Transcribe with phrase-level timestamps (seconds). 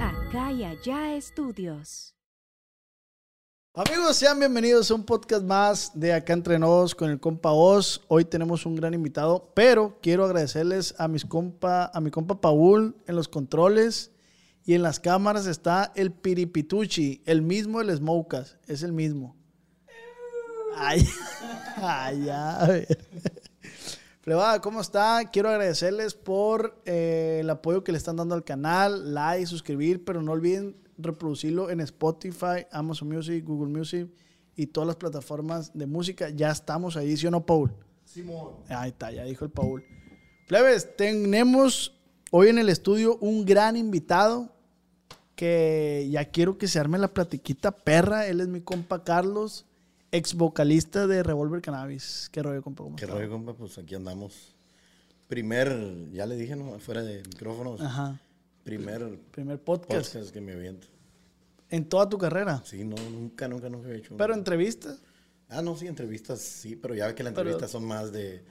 [0.00, 2.14] Acá y allá estudios.
[3.74, 8.00] Amigos, sean bienvenidos a un podcast más de Acá Entre Nos con el compa Oz.
[8.08, 12.96] Hoy tenemos un gran invitado, pero quiero agradecerles a mis compa, a mi compa Paul
[13.06, 14.10] en los controles
[14.64, 19.36] y en las cámaras está el Piripituchi, el mismo del Smokas, es el mismo.
[20.76, 21.08] Ay,
[21.76, 22.98] ay, a ver.
[24.28, 25.24] Plebada, ¿cómo está?
[25.32, 30.20] Quiero agradecerles por eh, el apoyo que le están dando al canal, like, suscribir, pero
[30.20, 34.06] no olviden reproducirlo en Spotify, Amazon Music, Google Music
[34.54, 36.28] y todas las plataformas de música.
[36.28, 37.72] Ya estamos ahí, ¿sí o no, Paul?
[38.04, 38.56] Simón.
[38.68, 39.82] Ahí está, ya dijo el Paul.
[40.46, 41.98] Plebes, tenemos
[42.30, 44.52] hoy en el estudio un gran invitado
[45.36, 48.26] que ya quiero que se arme la platiquita perra.
[48.26, 49.64] Él es mi compa Carlos,
[50.12, 52.28] ex vocalista de Revolver Cannabis.
[52.32, 52.84] ¿Qué rollo, compa?
[52.84, 53.54] ¿Cómo ¿Qué rollo, compa?
[53.54, 54.54] Pues aquí andamos.
[55.28, 56.78] Primer, ya le dije, ¿no?
[56.78, 57.80] Fuera de micrófonos.
[57.80, 58.18] Ajá.
[58.64, 60.12] Primer Primer podcast.
[60.14, 60.86] podcast que me aviento.
[61.70, 62.62] En toda tu carrera.
[62.64, 64.16] Sí, no, nunca, nunca, nunca he hecho.
[64.16, 64.98] Pero entrevistas.
[65.50, 68.42] Ah, no, sí, entrevistas, sí, pero ya ve que las Pero- entrevistas son más de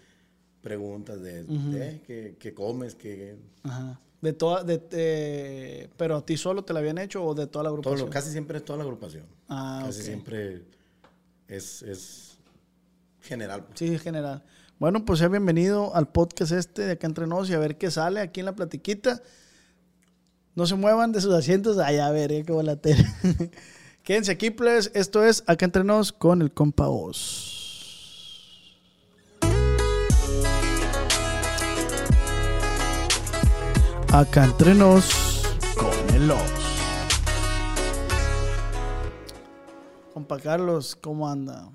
[0.61, 2.01] preguntas de, ¿eh?
[2.05, 2.95] ¿Qué, qué comes?
[2.95, 3.37] ¿Qué...?
[3.63, 3.99] Ajá.
[4.19, 7.69] De toda, de, pero a ti solo te la habían hecho o de toda la
[7.69, 8.07] Todo agrupación.
[8.07, 9.25] lo, casi siempre es toda la agrupación.
[9.47, 10.63] Ah, casi siempre
[11.47, 12.37] es, es
[13.21, 13.63] general.
[13.65, 13.79] pues.
[13.79, 14.43] Sí, en general.
[14.79, 17.89] Bueno, pues sea bienvenido al podcast este de acá entre nos y a ver qué
[17.89, 19.21] sale aquí en la platiquita.
[20.55, 21.77] No se muevan de sus asientos.
[21.79, 23.03] Ay, a ver, eh, qué volatera.
[24.03, 24.91] Quédense aquí, pues.
[24.93, 27.55] Esto es Acá entre nos con el compa Oz.
[34.11, 35.11] Acá entre nos
[35.75, 36.66] con el Oz.
[40.27, 41.69] Compa Carlos, ¿cómo anda?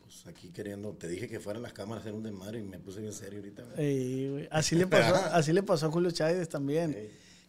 [0.00, 2.78] Pues aquí queriendo, te dije que fueran las cámaras a hacer un desmadre y me
[2.78, 3.64] puse bien serio ahorita.
[3.76, 6.96] Ey, así, le pasó, así le pasó a Julio Chávez también.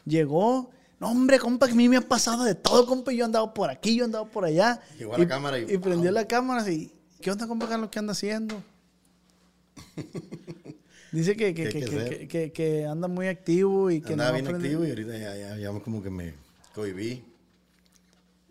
[0.03, 3.13] Llegó, no hombre, compa, que a mí me ha pasado de todo, compa.
[3.13, 4.81] Yo he andado por aquí, yo he andado por allá.
[4.99, 7.87] Llegó a la cámara y- y prendió la cámara y, ¿qué onda, compa Carlos?
[7.89, 8.61] ¿Qué anda haciendo?
[11.13, 15.37] Dice que, anda muy activo y que Andaba no bien aprende- activo y ahorita ya,
[15.37, 16.33] ya, ya como que me
[16.75, 17.23] cohibí.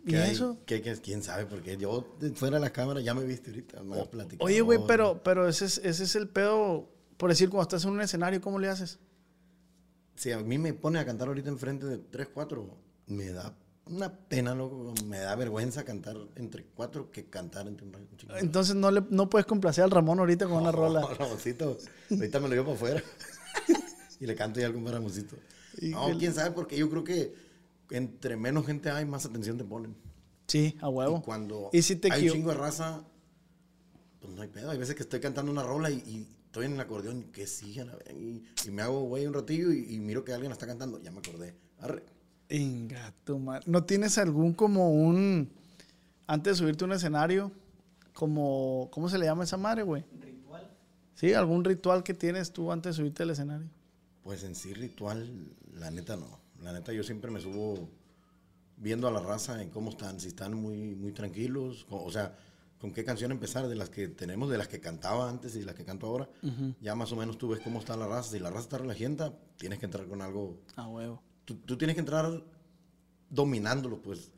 [0.05, 0.31] ¿Y ¿Qué hay?
[0.31, 0.57] eso?
[0.65, 1.45] ¿Qué- qué- ¿Quién sabe?
[1.45, 3.83] Porque yo fuera de la cámara ya me viste ahorita.
[3.83, 4.45] Me platicado.
[4.45, 7.91] Oye, güey, pero, pero ese, es, ese es el pedo, por decir, cuando estás en
[7.91, 8.99] un escenario, ¿cómo le haces?
[10.15, 12.77] Si a mí me pone a cantar ahorita enfrente de tres, cuatro,
[13.07, 13.55] me da
[13.85, 14.93] una pena, loco.
[15.05, 18.33] Me da vergüenza cantar entre cuatro que cantar entre un chico.
[18.35, 21.01] Entonces no, le, no puedes complacer al Ramón ahorita con una rola.
[21.01, 21.77] No, Ramoncito,
[22.11, 23.03] ahorita me lo llevo para afuera.
[24.19, 25.35] y le canto ya para Ramoncito.
[25.81, 27.33] No, quién sabe, porque yo creo que
[27.89, 29.95] entre menos gente hay, más atención te ponen.
[30.47, 31.19] Sí, a huevo.
[31.19, 33.03] Y cuando Y si te hay un chingo de raza,
[34.19, 34.71] pues no hay pedo.
[34.71, 37.45] Hay veces que estoy cantando una rola y, y estoy en el acordeón y que
[37.45, 40.67] ver, y, y me hago güey un ratillo y, y miro que alguien la está
[40.67, 41.01] cantando.
[41.01, 41.55] Ya me acordé.
[41.79, 42.03] Arre.
[42.49, 43.63] Inga, tu madre.
[43.65, 45.49] ¿No tienes algún como un.
[46.27, 47.51] Antes de subirte a un escenario,
[48.13, 48.89] como.
[48.91, 50.05] ¿Cómo se le llama esa madre, güey?
[50.21, 50.69] ¿Ritual?
[51.15, 53.67] Sí, algún ritual que tienes tú antes de subirte al escenario.
[54.23, 56.42] Pues en sí ritual, la neta no.
[56.63, 57.89] La neta yo siempre me subo
[58.77, 62.37] viendo a la raza en cómo están, si están muy, muy tranquilos, o, o sea,
[62.79, 65.65] con qué canción empezar, de las que tenemos, de las que cantaba antes y de
[65.65, 66.27] las que canto ahora.
[66.81, 68.31] Ya más o menos tú ves cómo está la raza.
[68.31, 71.21] Si la raza está relajienta, tienes que entrar con algo A huevo.
[71.45, 72.43] tú, tú tienes que entrar
[73.29, 74.31] dominándolo, pues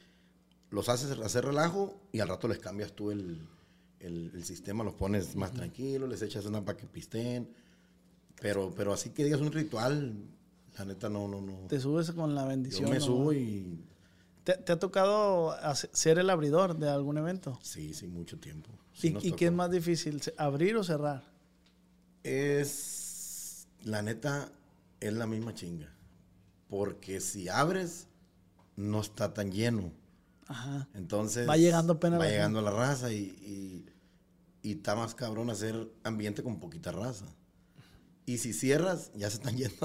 [0.69, 3.48] los haces hacer relajo y al rato les cambias tú el,
[4.00, 7.50] el- el sistema, los pones más tranquilos, les echas una para que pisten.
[8.42, 10.13] Pero, pero así que digas un ritual,
[10.77, 11.68] la neta no, no, no.
[11.68, 12.86] Te subes con la bendición.
[12.86, 13.83] Yo me subo y
[14.44, 17.57] ¿Te, te ha tocado ser el abridor de algún evento?
[17.63, 18.69] sí, sí, mucho tiempo.
[18.94, 21.24] Sí ¿Y, y qué es más difícil, abrir o cerrar?
[22.24, 24.50] Es, la neta,
[25.00, 25.92] es la misma chinga.
[26.69, 28.07] Porque si abres,
[28.75, 29.92] no está tan lleno.
[30.48, 30.88] Ajá.
[30.94, 31.50] Entonces.
[31.50, 33.86] Va llegando apenas Va la llegando la raza y, y,
[34.62, 37.25] y está más cabrón hacer ambiente con poquita raza.
[38.27, 39.75] Y si cierras, ya se están yendo.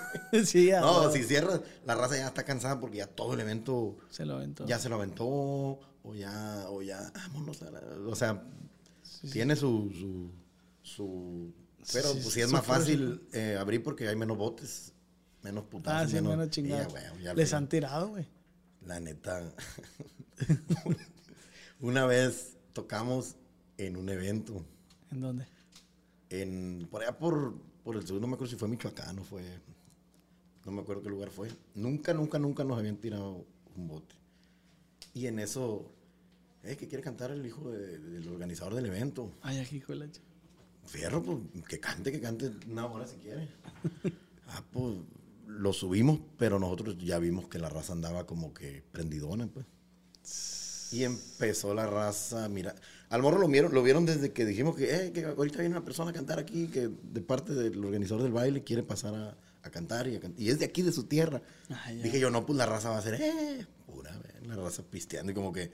[0.46, 0.80] sí, ya.
[0.80, 4.34] no, si cierras, la raza ya está cansada porque ya todo el evento Se lo
[4.36, 4.64] aventó.
[4.66, 8.42] ya se lo aventó o ya, o ya, vámonos a la- O sea,
[9.30, 10.32] tiene su, su,
[10.82, 11.54] su-
[11.92, 14.92] Pero Sí, pues sí es más fácil eh, abrir porque hay menos botes,
[15.42, 16.94] menos Ah, putazos, sí, menos chingados.
[17.34, 18.26] Les han tirado, güey.
[18.86, 19.52] La neta.
[21.80, 23.36] Una vez tocamos
[23.78, 24.64] en un evento,
[25.10, 25.46] ¿En dónde?
[26.28, 27.54] en, por allá por,
[27.84, 29.42] por el sur, no me acuerdo si fue Michoacán o fue,
[30.64, 31.48] no me acuerdo qué lugar fue.
[31.74, 33.44] Nunca, nunca, nunca nos habían tirado
[33.76, 34.14] un bote.
[35.14, 35.90] Y en eso,
[36.62, 39.32] eh, que quiere cantar el hijo de- del organizador del evento.
[39.42, 40.08] Ay, aquí, hijo de la
[40.86, 41.38] Fierro, pues,
[41.68, 43.48] que cante, que cante una hora si quiere.
[44.48, 44.96] ah, pues,
[45.46, 49.66] lo subimos, pero nosotros ya vimos que la raza andaba como que prendidona, pues.
[50.92, 52.74] Y empezó la raza, mira,
[53.10, 55.84] al morro lo vieron, lo vieron desde que dijimos que, eh, que ahorita viene una
[55.84, 59.70] persona a cantar aquí, que de parte del organizador del baile quiere pasar a, a
[59.70, 61.42] cantar y, a can- y es de aquí, de su tierra.
[61.68, 61.90] Ah.
[61.92, 65.34] Dije yo, no, pues la raza va a ser, eh, pura, la raza pisteando y
[65.34, 65.70] como que,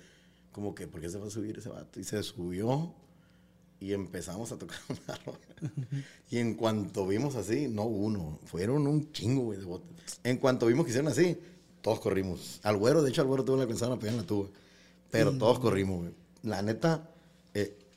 [0.51, 2.01] como que, ¿por qué se va a subir ese vato?
[2.01, 2.95] Y se subió
[3.79, 5.39] y empezamos a tocar una rola.
[6.31, 10.21] y en cuanto vimos así, no uno, fueron un chingo, güey, de botes.
[10.25, 11.37] En cuanto vimos que hicieron así,
[11.83, 12.61] todos corrimos.
[12.63, 14.49] Al güero, de hecho, al güero tuvo la pensaron a pegar en la tuba.
[15.11, 16.13] Pero todos corrimos, güey.
[16.43, 17.11] La neta,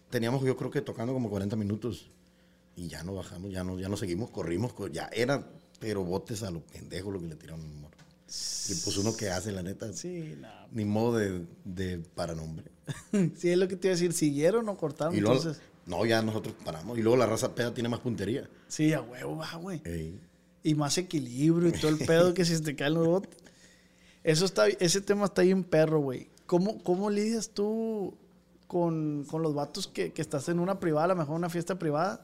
[0.10, 2.10] teníamos yo creo que tocando como 40 minutos.
[2.76, 5.46] Y ya no bajamos, ya no, ya no seguimos, corrimos, co- ya era,
[5.80, 7.98] pero botes a los pendejos lo que le tiraron al morro.
[8.28, 10.48] Y pues uno que hace, la neta, Sí, no.
[10.72, 12.66] ni modo de, de paranombre.
[13.36, 14.14] sí, es lo que te iba a decir.
[14.14, 15.14] ¿Siguieron o cortaron?
[15.16, 16.98] Y luego, Entonces, no, ya nosotros paramos.
[16.98, 18.48] Y luego la raza peda tiene más puntería.
[18.68, 19.82] sí, a huevo, va, güey.
[19.84, 20.18] Ey.
[20.64, 23.32] Y más equilibrio y todo el pedo que si se te caen los botes.
[24.24, 26.28] Eso está, ese tema está bien perro, güey.
[26.46, 28.14] ¿Cómo, ¿Cómo lidias tú
[28.80, 31.80] con, con los vatos que, que estás en una privada, a lo mejor una fiesta
[31.80, 32.24] privada?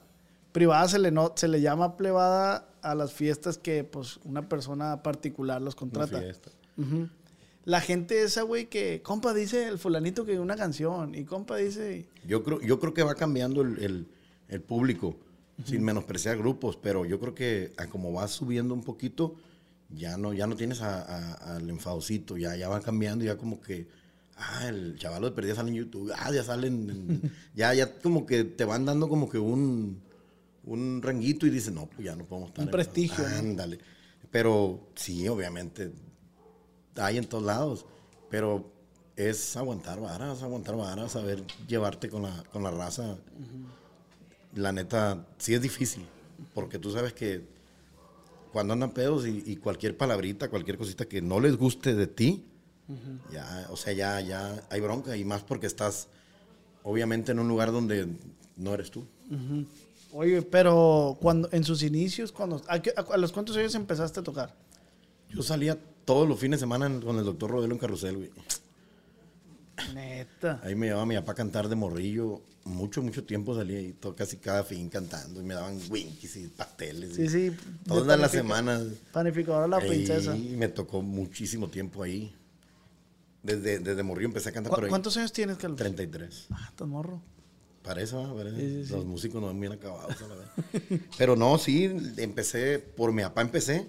[0.51, 5.01] Privada se le, no, se le llama privada a las fiestas que pues una persona
[5.01, 6.19] particular los contrata.
[7.65, 12.07] La gente esa, güey, que, compa, dice el fulanito que una canción, y compa dice,
[12.27, 14.07] Yo creo, yo creo que va cambiando el, el-
[14.50, 15.15] el público,
[15.65, 19.33] sin menospreciar grupos, pero yo creo que a como va subiendo un poquito,
[19.89, 23.59] ya no, ya no tienes a- a- al enfadocito, ya, ya va cambiando, ya como
[23.62, 23.88] que,
[24.37, 28.25] ah, el chaval de perdida sale en YouTube, ah, ya salen, en- ya, ya como
[28.25, 30.01] que te van dando como que un,
[30.65, 32.63] un ranguito y dices, no, pues ya no podemos estar.
[32.63, 33.35] Un en- prestigio, ¿no?
[33.35, 33.79] Ándale.
[34.31, 35.91] Pero sí, obviamente,
[36.95, 37.85] hay en todos lados,
[38.29, 38.71] pero
[39.15, 43.17] es aguantar varas, aguantar varas, saber llevarte con la, con la raza.
[44.55, 46.05] La neta, sí es difícil,
[46.53, 47.45] porque tú sabes que
[48.51, 52.45] cuando andan pedos y, y cualquier palabrita, cualquier cosita que no les guste de ti,
[53.31, 56.07] ya, o sea, ya, ya hay bronca, y más porque estás,
[56.83, 58.07] obviamente, en un lugar donde
[58.57, 59.05] no eres tú.
[60.13, 64.19] oye, pero cuando en sus inicios, cuando, ¿a, qué- a- a los cuántos años empezaste
[64.19, 64.53] a tocar?
[65.29, 68.29] Yo salía todos los fines de semana con el doctor Rodelo en Carrusel, güey.
[69.93, 70.61] Neta.
[70.63, 72.41] Ahí me llevaba mi papá a cantar de morrillo.
[72.63, 75.39] Mucho, mucho tiempo salía ahí, to- casi cada fin cantando.
[75.41, 77.15] Y me daban winkies y pasteles.
[77.15, 77.51] Sí, y sí.
[77.85, 78.83] Todas las semanas.
[79.11, 80.33] Panificadora la princesa.
[80.35, 82.33] me tocó muchísimo tiempo ahí.
[83.45, 84.89] Desde, desde morrillo empecé a cantar ¿Cu- por ahí.
[84.89, 85.77] ¿Cuántos años tienes, Carlos?
[85.77, 86.47] 33.
[86.51, 87.21] Ah, estás morro.
[87.83, 88.33] Parece, ¿verdad?
[88.35, 88.57] Parece.
[88.57, 88.93] Sí, sí, sí.
[88.93, 91.01] Los músicos no ven bien acabados, a la vez.
[91.17, 91.85] Pero no, sí,
[92.17, 93.87] empecé, por mi papá empecé.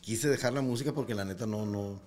[0.00, 2.00] Quise dejar la música porque la neta no, no.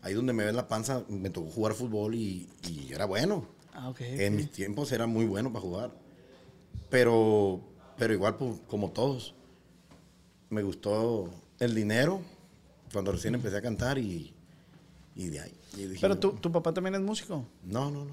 [0.00, 3.46] Ahí donde me ven la panza, me tocó jugar fútbol y, y era bueno.
[3.74, 4.00] Ah, ok.
[4.00, 5.90] En mis tiempos era muy bueno para jugar.
[6.88, 7.60] Pero,
[7.98, 9.34] pero igual, pues, como todos,
[10.50, 12.20] me gustó el dinero
[12.92, 14.32] cuando recién empecé a cantar y,
[15.14, 15.52] y de ahí.
[15.76, 17.44] Dije Pero tu, tu papá también es músico.
[17.64, 18.10] No, no, no.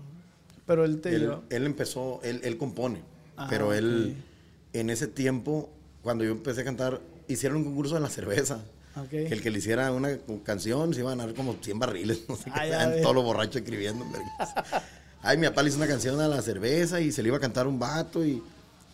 [0.65, 3.01] Pero él te Él, él empezó, él, él compone.
[3.37, 4.15] Ah, pero él,
[4.73, 5.69] en ese tiempo,
[6.03, 8.63] cuando yo empecé a cantar, hicieron un concurso de la cerveza.
[8.95, 9.09] Ok.
[9.09, 12.21] Que el que le hiciera una canción se iban a dar como 100 barriles.
[12.29, 14.05] No sé qué, Ah, todos los borrachos escribiendo.
[15.21, 17.41] Ay, mi papá le hizo una canción a la cerveza y se le iba a
[17.41, 18.41] cantar un vato y,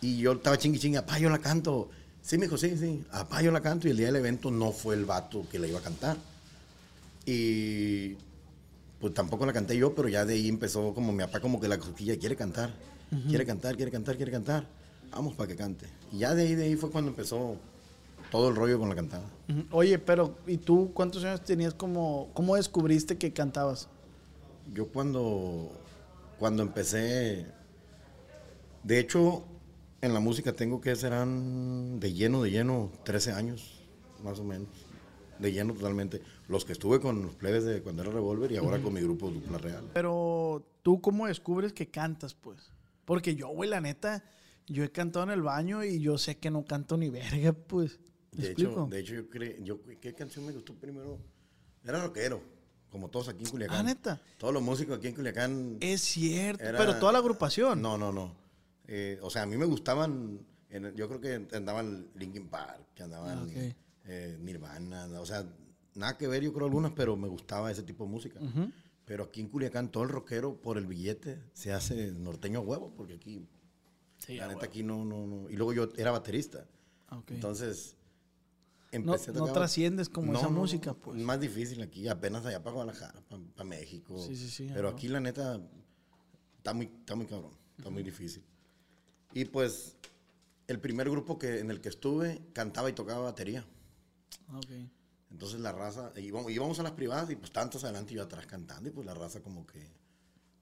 [0.02, 1.90] y yo estaba chingui chingui, apá, yo la canto.
[2.22, 4.72] Sí, me dijo, sí, sí, apá, yo la canto y el día del evento no
[4.72, 6.18] fue el vato que la iba a cantar.
[7.26, 8.16] Y
[9.06, 11.68] pues tampoco la canté yo, pero ya de ahí empezó como mi papá como que
[11.68, 12.74] la cosquilla, quiere cantar,
[13.28, 14.68] quiere cantar, quiere cantar, quiere cantar.
[15.12, 15.86] Vamos para que cante.
[16.12, 17.56] Y ya de ahí, de ahí fue cuando empezó
[18.32, 19.30] todo el rollo con la cantada.
[19.70, 22.32] Oye, pero ¿y tú cuántos años tenías como...
[22.34, 23.90] ¿Cómo descubriste que cantabas?
[24.74, 25.72] Yo cuando,
[26.40, 27.46] cuando empecé,
[28.82, 29.44] de hecho,
[30.02, 33.84] en la música tengo que serán de lleno, de lleno, 13 años.
[34.24, 34.70] más o menos.
[35.38, 36.24] De lleno totalmente.
[36.48, 39.30] Los que estuve con los plebes de cuando era Revolver y ahora con mi grupo
[39.32, 39.90] Dupla Real.
[39.94, 42.72] Pero tú cómo descubres que cantas, pues?
[43.04, 44.24] Porque yo, güey, la neta,
[44.68, 48.00] yo he cantado en el baño y yo sé que no canto ni verga, pues.
[48.32, 51.18] ¿Me De hecho, de hecho, yo creo, yo, ¿qué canción me gustó primero?
[51.84, 52.42] Era rockero,
[52.92, 53.78] como todos aquí en Culiacán.
[53.78, 54.22] Ah, ¿neta?
[54.38, 55.78] Todos los músicos aquí en Culiacán.
[55.80, 57.82] Es cierto, era- pero toda la agrupación.
[57.82, 58.36] No, no, no.
[58.88, 63.04] Eh, o sea, a mí me gustaban, en- yo creo que andaban Linkin Park, que
[63.04, 63.76] andaban Ah, ok.
[64.08, 65.46] eh, Nirvana, o sea,
[65.96, 68.40] nada que ver yo creo algunas, pero me gustaba ese tipo de música.
[69.06, 72.94] Pero aquí en Culiacán todo el rockero por el billete se hace norteño a huevo,
[72.96, 73.48] porque aquí,
[74.18, 74.70] Sí, la neta huevo.
[74.70, 75.50] aquí no, no, no.
[75.50, 76.66] Y luego yo era baterista.
[77.08, 77.32] Ah, ok.
[77.32, 77.96] Entonces,
[78.92, 81.22] no, empecé a no trasciendes como No, esa no, música, no, pues.
[81.22, 83.22] Más difícil aquí, apenas allá para Guadalajara,
[83.56, 84.18] para México.
[84.20, 85.62] Sí, sí, sí, Pero aquí, la neta,
[86.58, 88.44] está muy, está muy cabrón, está muy difícil.
[89.34, 89.98] Y pues,
[90.68, 93.64] el primer grupo que, en el que estuve cantaba y tocaba batería.
[94.48, 94.72] Ah, Ok.
[95.36, 98.46] Entonces la raza, íbamos, íbamos a las privadas y pues tantos adelante y yo atrás
[98.46, 99.86] cantando y pues la raza como que,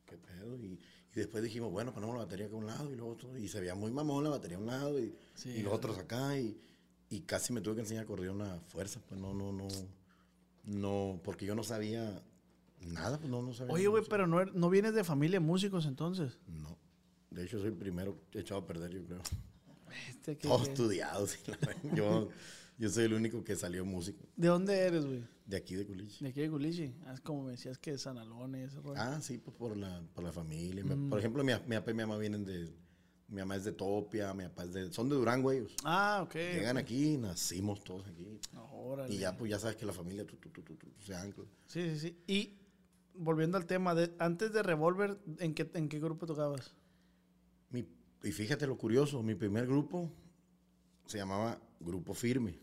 [0.07, 0.57] qué pedo.
[0.57, 0.79] Y,
[1.11, 3.37] y después dijimos, bueno, ponemos la batería acá a un lado y luego otro.
[3.37, 5.99] Y se veía muy mamón la batería a un lado y, Sí, y los otros
[5.99, 6.39] acá.
[6.39, 6.59] Y,
[7.11, 8.99] y casi me tuve que enseñar acordeón a fuerza.
[9.07, 9.67] Pues no, no, no,
[10.63, 12.23] no, porque yo no sabía
[12.81, 13.73] nada, pues no, no sabía.
[13.75, 16.39] Oye, güey, pero no, er- no vienes de familia de músicos entonces.
[16.47, 16.77] No.
[17.29, 19.21] De hecho, soy el primero echado a perder, yo creo.
[20.09, 21.29] Este, que- estudiados.
[21.31, 21.51] sí,
[21.93, 22.29] yo,
[22.77, 25.23] yo soy el único que salió músico ¿De dónde eres, güey?
[25.45, 26.23] de aquí de Culiche.
[26.23, 26.93] De aquí de Culichi.
[27.05, 28.17] Ah, es como me decías que de San
[28.55, 28.95] ese rollo.
[28.97, 30.83] Ah, sí, pues por la, por la familia.
[30.85, 31.09] Mm.
[31.09, 32.73] Por ejemplo, mi, mi papá y mi mamá vienen de...
[33.27, 34.93] Mi mamá es de Topia, mi papá es de...
[34.93, 35.75] Son de Durango ellos.
[35.83, 36.35] Ah, ok.
[36.35, 38.39] Llegan aquí, nacimos todos aquí.
[38.71, 39.13] Órale.
[39.13, 41.43] Y ya, pues ya sabes que la familia tu, tu, tu, tu, tu, se ancla.
[41.67, 42.17] Sí, sí, sí.
[42.27, 42.59] Y
[43.15, 46.73] volviendo al tema, de, antes de Revolver, ¿en qué, ¿en qué grupo tocabas?
[47.69, 47.87] Mi-
[48.23, 50.09] y fíjate lo curioso, mi primer grupo
[51.05, 52.59] se llamaba Grupo Firme.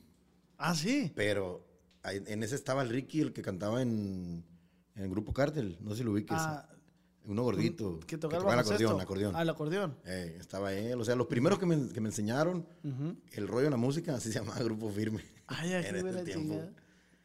[0.60, 1.12] Ah, sí.
[1.14, 1.66] Pero
[2.04, 4.44] en ese estaba el Ricky, el que cantaba en,
[4.94, 5.78] en el Grupo Cártel.
[5.80, 6.36] No sé si lo ubiques.
[6.38, 6.68] Ah,
[7.24, 8.00] Uno gordito.
[8.06, 8.84] que tocaba el el baloncesto.
[8.84, 9.36] acordeón, acordeón.
[9.36, 9.96] Ah, el acordeón.
[10.04, 11.00] Eh, estaba él.
[11.00, 12.66] O sea, los primeros que me, que me enseñaron
[13.32, 15.22] el rollo de la música, así se llamaba Grupo Firme.
[15.46, 16.54] Ay, en la tiempo.
[16.54, 16.72] chingada.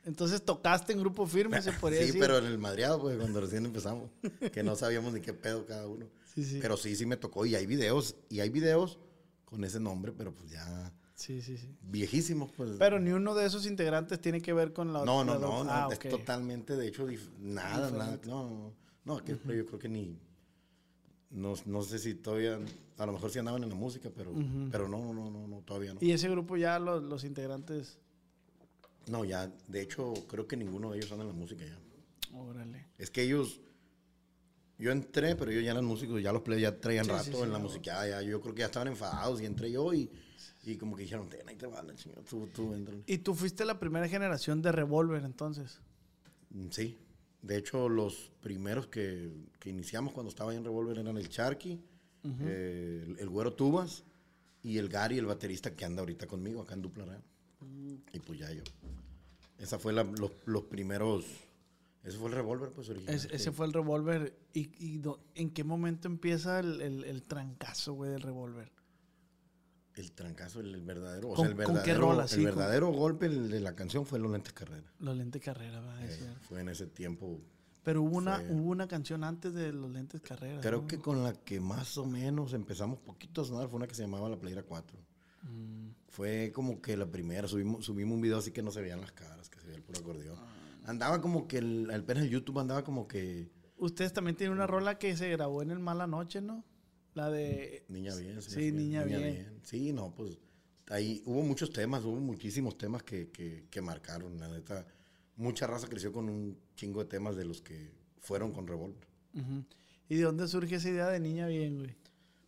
[0.05, 2.21] Entonces tocaste en grupo firme, se podría sí, decir.
[2.21, 4.11] pero en el madreado, pues, cuando recién empezamos,
[4.51, 6.05] que no sabíamos ni qué pedo cada uno.
[6.35, 6.59] Sí, sí.
[6.61, 7.43] Pero sí, sí me tocó.
[7.47, 8.99] Y hay videos, y hay videos
[9.45, 11.73] con ese nombre, pero pues ya Sí, sí, sí.
[11.81, 12.71] viejísimos, pues.
[12.77, 15.63] Pero ni uno de esos integrantes tiene que ver con la no, no, la- no,
[15.63, 16.07] no, Ah, es ok.
[16.09, 17.07] totalmente, de hecho,
[17.39, 18.73] nada, nada, no, no,
[19.05, 20.17] no, que yo creo que ni,
[21.29, 22.59] no, no sé si todavía,
[22.97, 24.33] a lo mejor sí andaban en la música, pero,
[24.71, 25.99] pero no, no, no, no, no, todavía no.
[26.01, 27.97] Y ese grupo ya los, los integrantes.
[29.07, 31.77] No, ya, de hecho, creo que ninguno de ellos anda en la música ya.
[32.37, 32.87] Órale.
[32.97, 33.61] Es que ellos,
[34.77, 37.31] yo entré, pero ellos ya eran músicos, ya los plebes ya traían Sí, rato sí,
[37.33, 37.63] sí, en la no.
[37.65, 40.09] música, ya, yo creo que ya estaban enfadados y entré yo y,
[40.65, 42.95] y como que dijeron, ten, ahí te va la chingada, tú, tú, entra.
[43.05, 45.79] Y tú fuiste la primera generación de Revolver entonces.
[46.49, 46.97] Mm, Sí,
[47.41, 51.79] de hecho los primeros que, que iniciamos cuando estaba ahí en Revolver eran el Charqui,
[52.41, 54.03] eh, el, el Güero Tubas
[54.63, 57.23] y el Gary, el baterista que anda ahorita conmigo acá en Dupla Real.
[58.13, 58.63] Y pues ya yo.
[59.59, 61.23] Esa fue la- los, los primeros,
[62.03, 63.13] ese fue el Revolver pues original.
[63.15, 64.35] Es- ese fue el Revolver.
[64.53, 68.71] ¿Y, y do- en qué momento empieza el, el, el trancazo, güey, del Revolver?
[69.95, 72.87] El trancazo, el, el verdadero, o ¿Con- sea, el qué verdadero, rola, el con- verdadero
[72.91, 74.91] golpe de la canción fue Los Lentes Carrera.
[74.99, 77.39] Los lentes carrera, va, Eh, fue en ese tiempo.
[77.83, 80.59] Pero hubo una, fue- hubo una canción antes de los lentes carrera.
[80.59, 80.87] Creo ¿no?
[80.87, 84.01] que con la que más o menos empezamos poquito a sonar fue una que se
[84.01, 84.97] llamaba La Playera 4.
[85.43, 85.89] Mm.
[86.09, 89.11] Fue como que la primera, subimos, subimos un video así que no se veían las
[89.11, 90.37] caras, que se veía el puro acordeón.
[90.39, 90.89] Ah.
[90.89, 94.67] Andaba como que, el, el apenas el YouTube andaba como que Ustedes también tienen una
[94.67, 96.63] rola que se grabó en el Mala Noche, ¿no?
[97.15, 97.85] La de...
[97.87, 98.41] Niña Bien.
[98.41, 99.59] Sí, Niña Bien.
[99.63, 100.37] Sí, no, pues
[100.89, 104.85] ahí hubo muchos temas, hubo muchísimos temas que, que, que marcaron, la neta.
[105.37, 109.07] Mucha raza creció con un chingo de temas de los que fueron con Revolver.
[109.33, 109.65] Ujú.
[110.09, 111.95] ¿Y de dónde surge esa idea de Niña Bien, güey?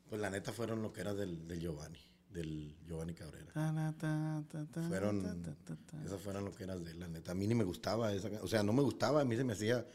[0.09, 3.51] Pues la neta fueron lo que era del, del Giovanni, del Giovanni Cabrera.
[3.53, 5.25] Ta, na, ta, ta, ta, fueron
[6.05, 8.47] esas fueron lo que eras de la neta a mí ni me gustaba esa o
[8.47, 9.85] sea no me gustaba a mí se me hacía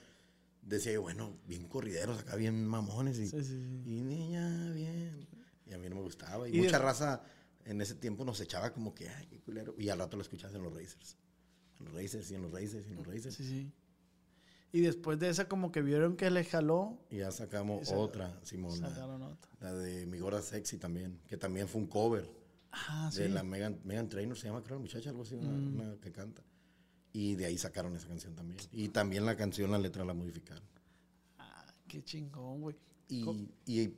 [0.63, 3.83] decía yo bueno bien corrideros acá bien mamones y, Sí, sí, sí.
[3.85, 5.27] y niña bien
[5.67, 7.23] y a mí no me gustaba y, Y mucha de- raza
[7.65, 10.55] en ese tiempo nos echaba como que ay qué culero y al rato lo escuchabas
[10.57, 11.17] en los racers
[11.79, 13.73] en los racers y en los racers y en los racers Sí, sí.
[14.75, 18.41] Y después de esa como que vieron que le jaló, y ya sacamos Esa- otra
[18.43, 19.51] Simón la, sacaron otra.
[19.61, 22.27] la de mi gorda sexy también que también fue un cover
[22.71, 23.21] Ah, sí.
[23.21, 25.75] de la Megan, Megan Trainor, se llama creo la muchacha, algo así, una, Mm.
[25.75, 26.43] una que canta.
[27.13, 28.59] Y de ahí sacaron esa canción también.
[28.73, 30.65] Y también la canción, la letra la modificaron.
[31.39, 32.77] Ah, qué chingón, güey.
[33.09, 33.95] Y, y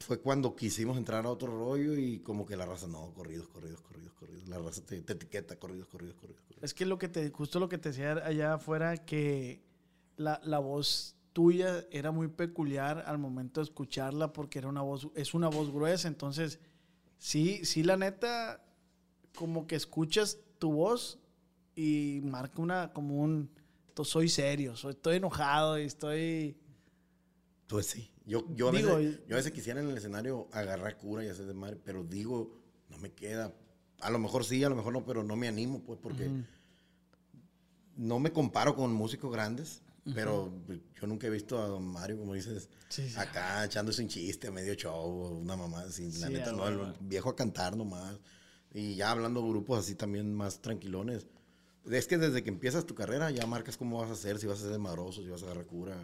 [0.00, 3.80] fue cuando quisimos entrar a otro rollo y como que la raza, no, corridos, corridos,
[3.82, 4.48] corridos, corridos.
[4.48, 6.40] La raza te, te etiqueta, corridos, corridos, corridos.
[6.42, 6.64] corridos.
[6.64, 9.62] Es que lo que te, justo lo que te decía allá afuera, que
[10.16, 15.08] la, la voz tuya era muy peculiar al momento de escucharla porque era una voz,
[15.14, 16.58] es una voz gruesa, entonces
[17.18, 18.64] sí, sí la neta,
[19.36, 21.19] como que escuchas tu voz
[21.80, 23.50] y marca una, como un,
[24.02, 26.56] soy serio, soy, estoy enojado y estoy...
[27.66, 28.10] Pues sí.
[28.26, 31.28] Yo, yo, a Digo, veces, yo a veces quisiera en el escenario agarrar cura y
[31.28, 32.54] hacer de madre, pero digo,
[32.88, 33.54] no me queda.
[34.00, 36.30] A lo mejor sí, a lo mejor no, pero no me animo, pues, porque
[37.96, 39.82] no me comparo con músicos grandes,
[40.14, 40.52] pero
[41.00, 43.18] yo nunca he visto a don Mario, como dices, Sí, sí.
[43.18, 46.10] acá echándose un chiste a medio show, una mamá así.
[46.18, 48.18] La Sí, neta, no, el viejo a cantar nomás.
[48.72, 51.26] Y ya hablando de grupos así también más tranquilones.
[51.88, 54.58] Es que desde que empiezas tu carrera ya marcas cómo vas a hacer, si vas
[54.58, 55.96] a ser desmadroso, si vas a agarrar cura.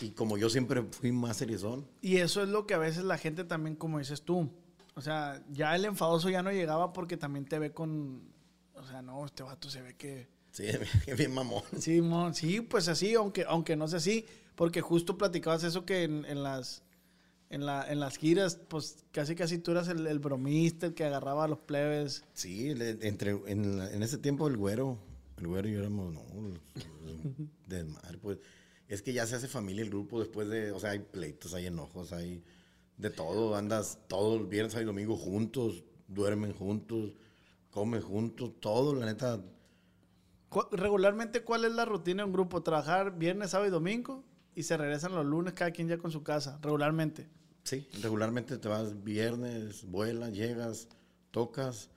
[0.00, 3.18] Y como yo siempre fui más seriezón, Y eso es lo que a veces la
[3.18, 4.50] gente también, como dices tú,
[4.94, 8.22] o sea, ya el enfadoso ya no llegaba porque también te ve con,
[8.74, 10.28] o sea, no, este vato se ve que...
[10.52, 10.64] sí,
[11.16, 11.62] bien mamón.
[11.78, 14.24] Sí, mon, sí, pues así, aunque, aunque no sea así,
[14.54, 16.82] porque justo platicabas eso que en, en las
[17.50, 21.04] en, la, en las giras, pues casi casi tú eras el, el bromista, el que
[21.04, 22.24] agarraba a los plebes.
[22.32, 24.98] Sí, le- entre, en, la- en ese tiempo el güero,
[25.36, 26.22] el güero y yo éramos, no,
[27.66, 28.38] de madre, pues.
[28.88, 31.66] Es que ya se hace familia el grupo después de, o sea, hay pleitos, hay
[31.66, 32.42] enojos, hay
[32.96, 37.12] de todo, andas todos viernes y domingo juntos, duermen juntos,
[37.70, 39.40] comen juntos, todo, la neta.
[40.72, 42.62] Regularmente, ¿cuál es la rutina de un grupo?
[42.62, 44.24] Trabajar viernes, sábado y domingo
[44.56, 47.28] y se regresan los lunes cada quien ya con su casa, regularmente.
[47.64, 50.88] Sí, regularmente te vas viernes, vuelas, llegas,
[51.30, 51.90] tocas.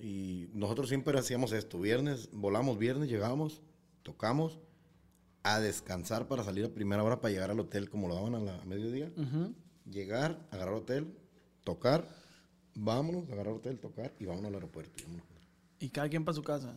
[0.00, 1.78] Y nosotros siempre hacíamos esto.
[1.80, 3.62] Viernes, volamos viernes, llegamos,
[4.02, 4.58] tocamos,
[5.42, 8.40] a descansar para salir a primera hora para llegar al hotel como lo daban a,
[8.40, 9.10] la, a mediodía.
[9.90, 11.16] Llegar, agarrar hotel,
[11.64, 12.06] tocar,
[12.74, 14.92] vámonos, agarrar hotel, tocar y vámonos al aeropuerto.
[14.98, 15.26] y vámonos.
[15.78, 16.74] Y cada quien para su casa.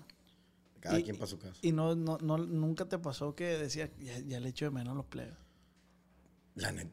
[0.79, 1.55] Cada Y- quien para su casa.
[1.61, 4.95] Y no, no, no, nunca te pasó que decía, ya, ya le echo de menos
[4.95, 5.35] los plebes.
[6.55, 6.91] La neta,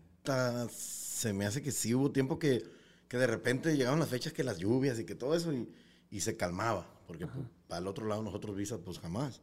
[0.73, 2.65] se me hace que sí hubo tiempo que,
[3.09, 5.69] que de repente llegaban las fechas que las lluvias y que todo eso y,
[6.11, 6.87] y se calmaba.
[7.07, 9.41] Porque pues, para el otro lado nosotros visas pues jamás.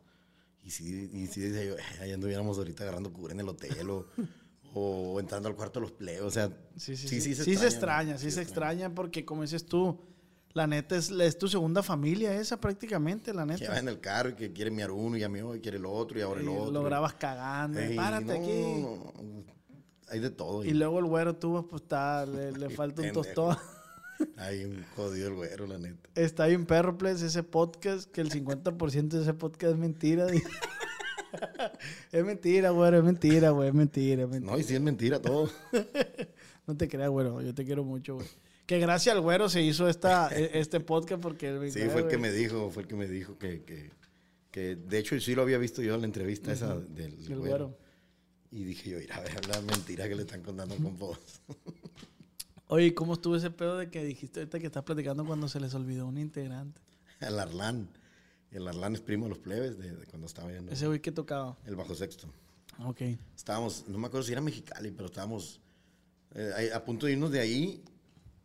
[0.63, 3.89] Y sí, y sí decía yo, "Eh, ahí anduviéramos ahorita agarrando cura en el hotel
[3.89, 4.07] o,
[4.73, 6.21] o entrando al cuarto de los plebes.
[6.23, 7.21] O sea, Sí, sí, sí.
[7.21, 8.19] Sí, se se extraña, extraña, ¿no?
[8.19, 9.99] sí se extraña porque como dices tú,
[10.53, 13.79] la neta es, es tu segunda familia esa prácticamente, la Que va neta.
[13.79, 16.17] en el carro y que quiere miar uno y a mí hoy quiere el otro
[16.17, 16.71] y ahora el Y otro.
[16.71, 19.21] lo grabas cagando, Ey, párate no, aquí.
[19.23, 19.43] no,
[20.09, 20.63] Hay de todo.
[20.63, 23.57] Y luego el güero tú, pues está, le, le falta un tostón.
[24.37, 26.09] Hay un jodido el güero, la neta.
[26.15, 30.27] Está bien perro, please, ese podcast, que el 50% de ese podcast es mentira.
[32.11, 34.51] es mentira, güero, es mentira, güey, es mentira, es mentira.
[34.53, 35.49] No, y sí es mentira todo.
[36.65, 38.27] No te creas, güero, yo te quiero mucho, güey.
[38.65, 41.49] Que gracias al güero se hizo esta, e- este podcast porque...
[41.49, 43.63] él me Sí, cae, fue el que me dijo, fue el que me dijo que,
[43.63, 43.91] que,
[44.49, 47.39] que de hecho sí lo había visto yo en la entrevista esa del El güero.
[47.41, 47.77] güero.
[48.53, 51.17] Y dije yo, mira, a ver la mentira que le están contando con vos.
[52.67, 55.59] Oye, ¿y ¿cómo estuvo ese pedo de que dijiste ahorita que estás platicando cuando se
[55.59, 56.79] les olvidó un integrante?
[57.19, 57.89] El Arlán.
[58.51, 61.11] El Arlán es primo de los plebes de, de cuando estaba en Ese güey que
[61.11, 61.57] tocaba.
[61.65, 62.27] el bajo sexto.
[62.85, 63.01] Ok.
[63.35, 65.59] Estábamos, no me acuerdo si era Mexicali, pero estábamos
[66.35, 67.83] eh, a punto de irnos de ahí.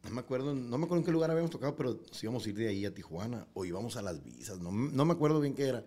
[0.04, 2.48] No me acuerdo, no me acuerdo en qué lugar habíamos tocado, pero si íbamos a
[2.48, 4.58] ir de ahí a Tijuana o íbamos a las visas.
[4.58, 5.84] No, no me acuerdo bien qué era.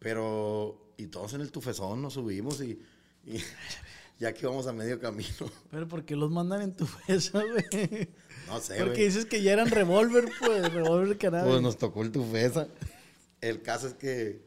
[0.00, 2.80] Pero, y todos en el tufezón nos subimos y,
[3.26, 3.38] y
[4.18, 5.50] ya que íbamos a medio camino.
[5.70, 8.08] Pero ¿por qué los mandan en tu beso, güey?
[8.46, 11.50] No sé, Porque dices que ya eran revólver, pues, revólver cannabis.
[11.50, 12.68] Pues nos tocó el tufeza.
[13.40, 14.40] El caso es que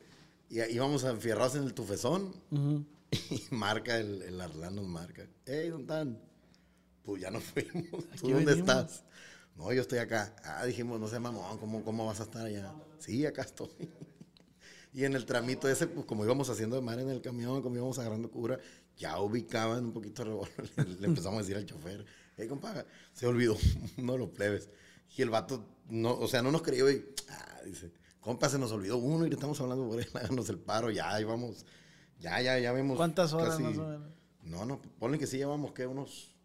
[0.50, 2.86] íbamos enfierrados en el tufezón Ujú.
[3.30, 5.28] y marca el, el Arlán nos marca.
[5.46, 6.20] Hey, ¿dónde están?
[7.04, 8.06] Pues ya nos fuimos.
[8.20, 8.58] ¿Tú dónde venimos.
[8.70, 9.04] estás?
[9.56, 10.34] No, yo estoy acá.
[10.46, 12.74] Ah, dijimos, no sé, mamón, ¿cómo, ¿cómo vas a estar allá?
[12.98, 13.70] Sí, acá estoy.
[14.94, 17.76] Y en el tramito ese, pues como íbamos haciendo de mar en el camión, como
[17.76, 18.60] íbamos agarrando cura,
[18.98, 20.70] ya ubicaban un poquito de revólver.
[20.78, 22.06] Le, le empezamos a decir al chofer,
[22.38, 23.56] hey, compa, se olvidó
[23.98, 24.70] uno de los plebes.
[25.16, 28.72] Y el vato, no, o sea, no nos creyó y, ah, dice, compa, se nos
[28.72, 31.66] olvidó uno y le estamos hablando por él, háganos el paro, ya, ahí vamos,
[32.20, 32.98] ya, ya, ya vemos.
[32.98, 34.12] ¿Cuántas horas casi- más o menos?
[34.44, 36.36] No, no, ponle que sí llevamos, que Unos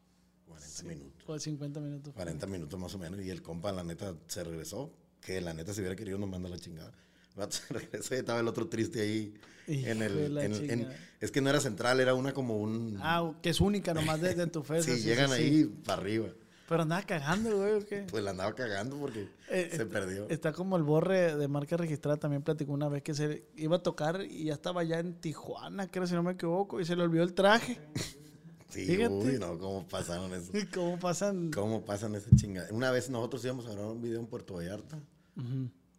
[0.46, 1.22] 40 minutos.
[1.24, 2.12] Pues 50 minutos.
[2.14, 3.20] 40 minutos más o menos.
[3.20, 4.92] Y el compa, la neta, se regresó.
[5.20, 6.92] Que la neta, si hubiera querido, nos manda la chingada.
[8.10, 9.34] Estaba el otro triste ahí.
[9.66, 10.88] en el, en-
[11.20, 12.98] es que no era central, era una como un.
[13.00, 14.90] Ah, que es única nomás desde en tu fesa.
[14.92, 15.74] sí, sí, llegan sí, ahí sí.
[15.84, 16.28] para arriba.
[16.68, 18.06] Pero andaba cagando, güey, ¿o qué?
[18.10, 20.28] Pues la andaba cagando porque Eh, se está- perdió.
[20.30, 22.16] Está como el borre de marca registrada.
[22.18, 25.88] También platicó una vez que se iba a tocar y ya estaba ya en Tijuana,
[25.90, 27.78] creo, si no me equivoco, y se le olvidó el traje.
[28.70, 29.14] Sí, Fíjate.
[29.14, 30.50] uy, no, cómo pasaron eso.
[30.74, 31.52] ¿Cómo pasan?
[31.52, 32.66] ¿Cómo pasan esa chingada?
[32.72, 34.98] Una vez nosotros íbamos a grabar un video en Puerto Vallarta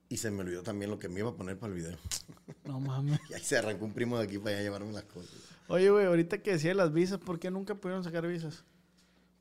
[0.09, 1.97] y se me olvidó también lo que me iba a poner para el video.
[2.65, 3.19] No mames.
[3.29, 5.31] Y ahí se arrancó un primo de aquí para allá llevarme las cosas.
[5.67, 8.63] Oye, güey, ahorita que decía las visas, ¿por qué nunca pudieron sacar visas?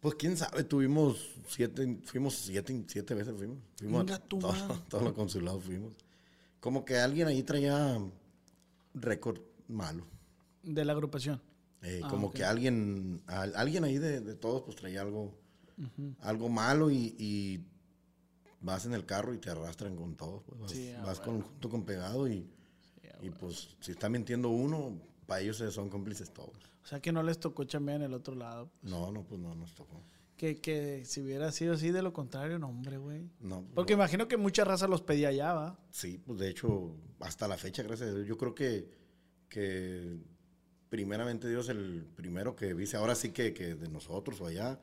[0.01, 3.59] Pues quién sabe, tuvimos siete, fuimos siete, siete veces fuimos.
[3.79, 4.55] Fuimos a todos,
[4.93, 5.95] los consulados fuimos.
[6.61, 7.99] Como que alguien ahí traía
[8.95, 10.07] récord malo.
[10.63, 11.41] De la agrupación.
[11.83, 12.35] Eh, Ah, como ok.
[12.37, 15.35] que alguien, al- alguien ahí de, de todos pues traía algo,
[16.21, 17.61] algo malo y, y
[18.65, 20.43] vas en el carro y te arrastran con todos.
[20.45, 22.49] pues, vas Sí, vas con, junto con pegado y,
[23.21, 26.57] y pues si está mintiendo uno, para ellos son cómplices todos.
[26.83, 28.71] O sea que no les tocó chambear en el otro lado.
[28.83, 30.03] No, no, pues no nos tocó.
[30.37, 33.31] Que, que si hubiera sido así, de lo contrario, no, hombre, güey.
[33.41, 35.79] No, Porque imagino que mucha raza los pedía ya, ¿va?
[35.91, 38.91] Sí, pues de hecho, hasta la fecha, gracias a Dios, yo creo que,
[39.49, 40.19] que
[40.89, 44.81] primeramente Dios, el primero que dice, ahora sí que, que de nosotros o allá,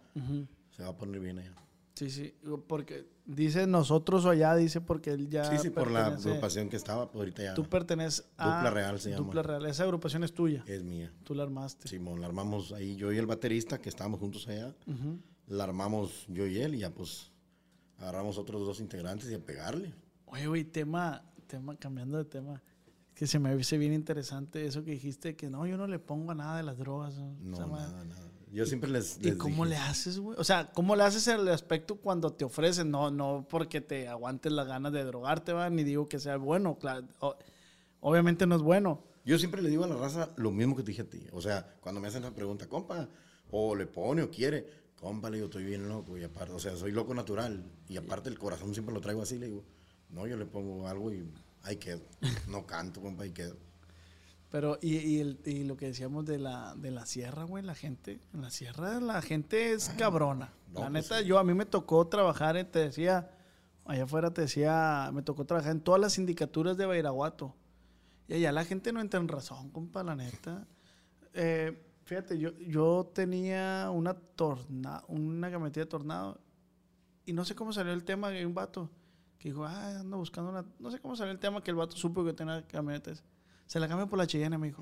[0.71, 1.53] se va a poner bien allá.
[2.01, 2.33] Sí, sí.
[2.67, 5.45] Porque dice nosotros o allá, dice porque él ya.
[5.45, 8.55] sí, sí, por la agrupación que estaba, pues ahorita ya Tú perteneces a.
[8.55, 9.23] Dupla Real se llama.
[9.23, 9.65] Dupla Real.
[9.67, 10.63] Esa agrupación es tuya.
[10.65, 11.13] es mía.
[11.23, 11.87] Tú la armaste.
[11.87, 14.73] Simón, la armamos ahí yo y el baterista, que estábamos juntos allá,
[15.45, 17.31] la armamos yo y él y ya pues
[17.99, 19.93] agarramos otros dos integrantes y a pegarle.
[20.25, 22.63] Oye, güey, tema, tema, cambiando de tema.
[23.13, 26.31] Que se me hizo bien interesante eso que dijiste, que no, yo no le pongo
[26.31, 27.15] a nada de las drogas.
[27.19, 27.35] ¿no?
[27.41, 28.30] No, nada, nada.
[28.51, 30.37] Yo siempre les, ¿Y les cómo dije, le haces, güey?
[30.37, 32.91] O sea, ¿cómo le haces el aspecto cuando te ofrecen?
[32.91, 36.77] No, no porque te aguantes las ganas de drogarte, va, ni digo que sea bueno,
[36.77, 37.07] claro.
[37.19, 37.37] O-
[38.01, 39.03] obviamente no es bueno.
[39.23, 41.25] Yo siempre le digo a la raza lo mismo que te dije a ti.
[41.31, 43.07] O sea, cuando me hacen la pregunta, compa,
[43.51, 44.67] o le pone o quiere,
[44.99, 46.17] compa, le digo, estoy bien loco.
[46.17, 47.63] Y aparte, o sea, soy loco natural.
[47.87, 49.63] Y aparte el corazón siempre lo traigo así, le digo,
[50.09, 51.23] no, yo le pongo algo y
[51.63, 52.01] ahí quedo.
[52.47, 53.55] No canto, compa, ahí quedo.
[54.51, 57.73] Pero, y, y, el- y lo que decíamos de la, de la sierra, güey, la
[57.75, 60.51] gente, en la sierra la gente es cabrona.
[60.73, 61.25] no, la pues neta, sí.
[61.25, 63.31] yo a mí me tocó trabajar, en- te decía,
[63.85, 67.55] allá afuera te decía, me tocó trabajar en todas las sindicaturas de Bairaguato.
[68.27, 70.67] Y allá la gente no entra en razón, compa, la neta.
[71.33, 76.39] Eh, fíjate, yo, yo tenía una torna, una camioneta de tornado
[77.25, 78.89] y no sé cómo salió el tema de un vato
[79.37, 80.65] que dijo, ah, ando buscando una...
[80.79, 83.23] No sé cómo salió el tema que el vato supo que tenía camionetas.
[83.71, 84.81] Se la cambio por la Cheyenne, me dijo.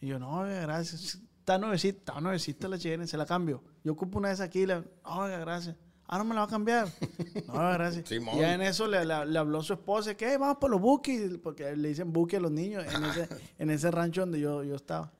[0.00, 1.16] Y yo, no, oiga, gracias.
[1.40, 3.62] Está nuevecita, está nuevecita la Cheyenne, se la cambio.
[3.84, 5.76] Yo ocupo una de esas aquí, la, oiga, gracias.
[6.06, 6.88] Ah, no me la va a cambiar.
[7.46, 8.08] No, gracias.
[8.08, 8.36] Simón.
[8.38, 11.36] y en eso le, le- le habló su esposa, que "Eh, vamos por los bookies,
[11.42, 14.76] porque le dicen bookies a los niños en ese, en ese rancho donde yo, yo
[14.76, 15.12] estaba.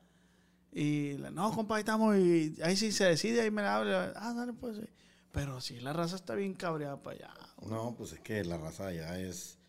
[0.71, 4.13] Y le, no, compa, ahí estamos, y ahí sí se decide, ahí me la habla.
[4.15, 4.77] Ah, dale, pues.
[4.77, 4.83] sí.
[5.31, 7.33] Pero sí, la raza está bien cabreada para allá.
[7.69, 9.59] No, pues es que la raza allá es.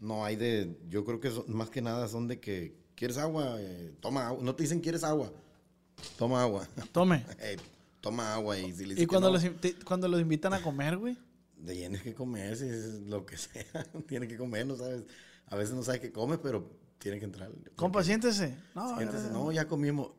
[0.00, 0.78] No hay de.
[0.88, 2.74] Yo creo que son- más que nada son de que.
[2.94, 3.56] ¿Quieres agua?
[3.58, 4.42] Eh, toma agua.
[4.42, 5.32] No te dicen quieres agua.
[6.18, 6.66] Toma agua.
[6.92, 7.24] Tome.
[7.40, 7.56] Eh,
[8.00, 9.44] toma agua y si le Y dices que cuando, no, los,
[9.84, 11.16] cuando los invitan a comer, güey.
[11.56, 13.64] de tienes que comer, si es lo que sea.
[14.08, 15.04] tiene que comer, no sabes.
[15.46, 17.50] A veces no sabes qué come, pero tiene que entrar.
[17.76, 18.54] Compa, siéntese.
[18.74, 19.32] No, Siéntese, gracias.
[19.32, 20.12] no, ya comimos.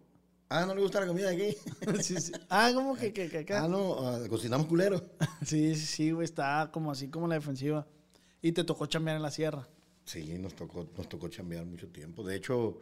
[0.49, 1.57] Ah, no le gusta la comida de aquí.
[2.03, 2.33] Sí, sí.
[2.49, 3.63] Ah, como que, que, que acá.
[3.63, 5.01] ah, no, ah, cocinamos culero.
[5.45, 7.87] Sí, sí, sí, güey, está como así como la defensiva.
[8.41, 9.67] Y te tocó chambear en la sierra.
[10.06, 12.23] Sí, nos tocó, nos tocó chambear mucho tiempo.
[12.23, 12.80] De hecho,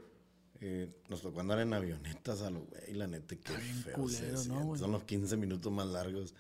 [0.62, 3.94] eh, nos tocó andar en avionetas a lo güey, la neta, qué feo.
[3.96, 4.48] culero, se.
[4.48, 6.34] Son los 15 minutos más largos.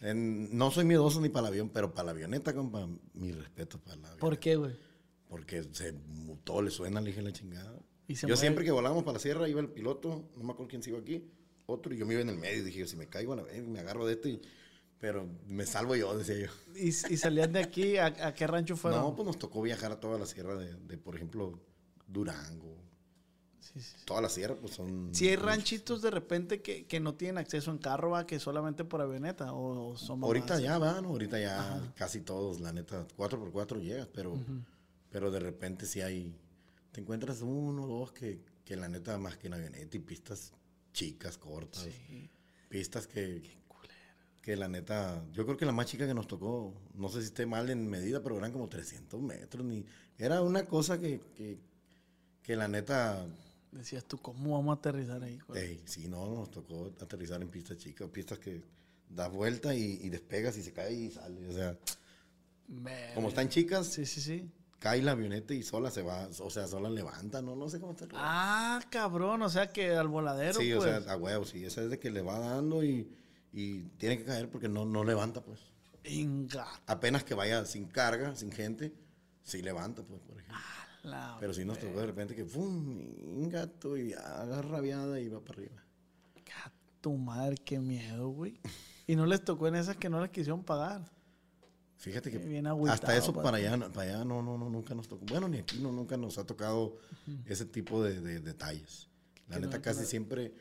[0.00, 3.78] En- no soy miedoso ni para el avión, pero para la avioneta, compa, mi respeto
[3.78, 4.20] para la avioneta.
[4.20, 4.74] ¿Por qué, güey?
[5.28, 5.94] Porque se,
[6.42, 7.78] todo le suena, le dije la chingada.
[8.08, 8.40] Y yo mueve.
[8.40, 10.98] siempre que volábamos para la sierra iba el piloto, no me acuerdo quién se iba
[10.98, 11.30] aquí,
[11.66, 14.06] otro, y yo me iba en el medio y dije, si me caigo, me agarro
[14.06, 14.40] de este, y-
[15.00, 16.52] pero me salvo yo, decía yo.
[16.76, 17.96] ¿Y, y salían de aquí?
[17.96, 19.00] ¿A, a qué rancho fueron?
[19.00, 21.58] No, pues nos tocó viajar a toda la sierra de, de, por ejemplo,
[22.06, 22.76] Durango.
[23.60, 23.96] Sí, sí.
[24.04, 25.14] Toda la sierra, pues son...
[25.14, 28.84] Si hay ranchitos de repente que, que no tienen acceso en carro, va, que solamente
[28.84, 33.80] por avioneta, o, o son Ahorita ya van, ahorita ya casi todos, la neta, 4x4
[33.80, 34.36] llegas, pero,
[35.08, 36.34] pero de repente si hay,
[36.92, 40.52] te encuentras uno o dos que, que la neta más que en avioneta y pistas
[40.92, 41.86] chicas, cortas,
[42.68, 43.59] pistas que,
[44.50, 47.26] que la neta, yo creo que la más chica que nos tocó, no sé si
[47.26, 49.86] esté mal en medida, pero eran como 300 metros, ni,
[50.18, 51.60] era una cosa que, que,
[52.42, 53.28] que la neta,
[53.70, 55.38] Decías tú, ¿cómo vamos a aterrizar ahí?
[55.54, 58.60] Ey, sí, no, nos tocó aterrizar en pistas chicas, pistas que
[59.08, 61.46] das vuelta y, y despegas y se cae y sale.
[61.46, 61.78] O sea,
[63.14, 64.50] como están chicas, Sí, sí, sí.
[64.80, 67.92] cae la avioneta y sola se va, o sea, sola levanta, no, no sé cómo
[67.92, 68.08] está.
[68.14, 70.78] Ah, cabrón, o sea que al voladero, sí, pues.
[70.78, 73.08] o sea, a huevo, sí, esa es de que le va dando y,
[73.52, 75.60] y tiene que caer porque no, no levanta, pues.
[76.04, 78.92] Inga, Apenas que vaya sin carga, sin gente,
[79.42, 80.60] sí levanta, pues, por ejemplo.
[81.40, 82.68] Pero si nos tocó de repente que, ¡pum!
[82.68, 85.82] Un gato y agarra rabiada y va para arriba.
[87.00, 88.60] Tu madre, qué miedo, güey.
[89.06, 91.10] Y no les tocó en esas que no les quisieron pagar.
[91.96, 95.08] Fíjate que Bien agüitado, hasta eso para allá, para allá no, no, no, nunca nos
[95.08, 95.24] tocó.
[95.26, 96.98] Bueno, ni aquí no, nunca nos ha tocado
[97.46, 99.08] ese tipo de, de detalles.
[99.48, 100.52] La no- neta, casi siempre,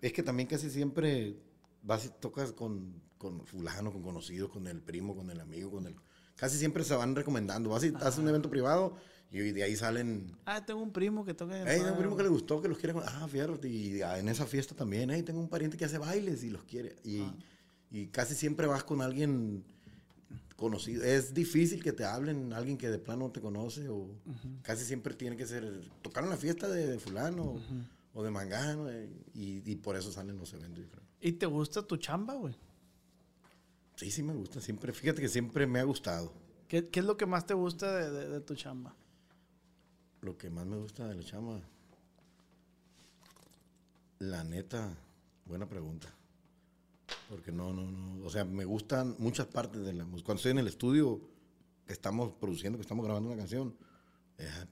[0.00, 1.36] es que también casi siempre
[1.82, 5.86] vas y tocas con, con fulano, con conocidos, con el primo, con el amigo, con
[5.86, 5.96] el...
[6.36, 7.70] Casi siempre se van recomendando.
[7.70, 8.96] Vas y haces un evento privado
[9.30, 10.36] y de ahí salen...
[10.44, 11.54] Ah, tengo un primo que toca.
[11.66, 12.98] Hey, tengo un primo que le gustó, que los quiere...
[13.04, 16.42] Ah, fíjate, y ah, en esa fiesta también, hey, tengo un pariente que hace bailes
[16.44, 16.96] y los quiere.
[17.04, 17.24] Y,
[17.90, 19.64] y casi siempre vas con alguien
[20.56, 21.02] conocido.
[21.02, 24.08] Es difícil que te hablen alguien que de plano no te conoce o
[24.62, 25.64] casi siempre tiene que ser...
[26.02, 27.58] Tocar en la fiesta de, de fulano
[28.14, 30.84] o de mangano eh, y, y por eso salen los eventos.
[30.84, 31.11] yo creo.
[31.22, 32.54] ¿Y te gusta tu chamba, güey?
[33.96, 34.60] Sí, sí me gusta.
[34.60, 36.32] Siempre, fíjate que siempre me ha gustado.
[36.68, 38.94] ¿Qué, qué es lo que más te gusta de, de- de tu chamba?
[40.20, 41.60] Lo que más me gusta de la chama,
[44.18, 44.96] la neta,
[45.46, 46.08] buena pregunta.
[47.28, 48.24] Porque no, no, no.
[48.24, 50.26] O sea, me gustan muchas partes de la música.
[50.26, 51.20] Cuando estoy en el estudio,
[51.86, 53.74] que estamos produciendo, que estamos grabando una canción,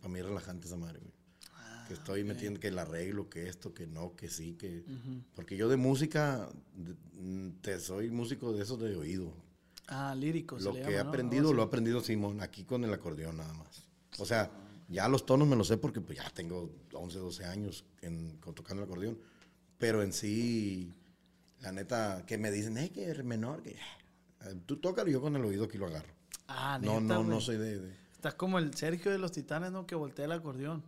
[0.01, 1.13] para mí es relajante esa madre, güey.
[1.91, 4.85] Que estoy metiendo que el arreglo, que esto, que no, que sí, que.
[5.35, 9.33] Porque yo de música, de- te soy músico de esos de oído.
[9.89, 10.57] Ah, lírico.
[10.61, 11.09] Lo que he llama, ¿no?
[11.09, 13.85] aprendido, Algo lo he aprendido Simón, aquí con el acordeón nada más.
[14.21, 14.53] O sea,
[14.89, 18.55] ya los tonos me los sé porque pues, ya tengo 11, 12 años en, con-
[18.55, 19.19] tocando el acordeón.
[19.77, 20.93] Pero en sí,
[21.61, 25.21] la neta, que me dicen, hey, que es menor, que eh, tú tócalo y yo
[25.21, 26.15] con el oído aquí lo agarro.
[26.47, 27.41] Ah, no, neta, no, no güey.
[27.41, 27.81] soy de...
[27.81, 29.87] de- Estás como el Sergio de los Titanes, ¿no?
[29.87, 30.85] Que voltea el acordeón.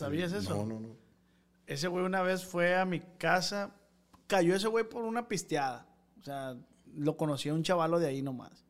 [0.00, 0.54] ¿Sabías eso?
[0.54, 0.96] No, no, no.
[1.66, 3.76] Ese güey una vez fue a mi casa.
[4.26, 5.86] Cayó ese güey por una pisteada.
[6.18, 6.56] O sea,
[6.94, 8.64] lo conocía un chavalo de ahí nomás.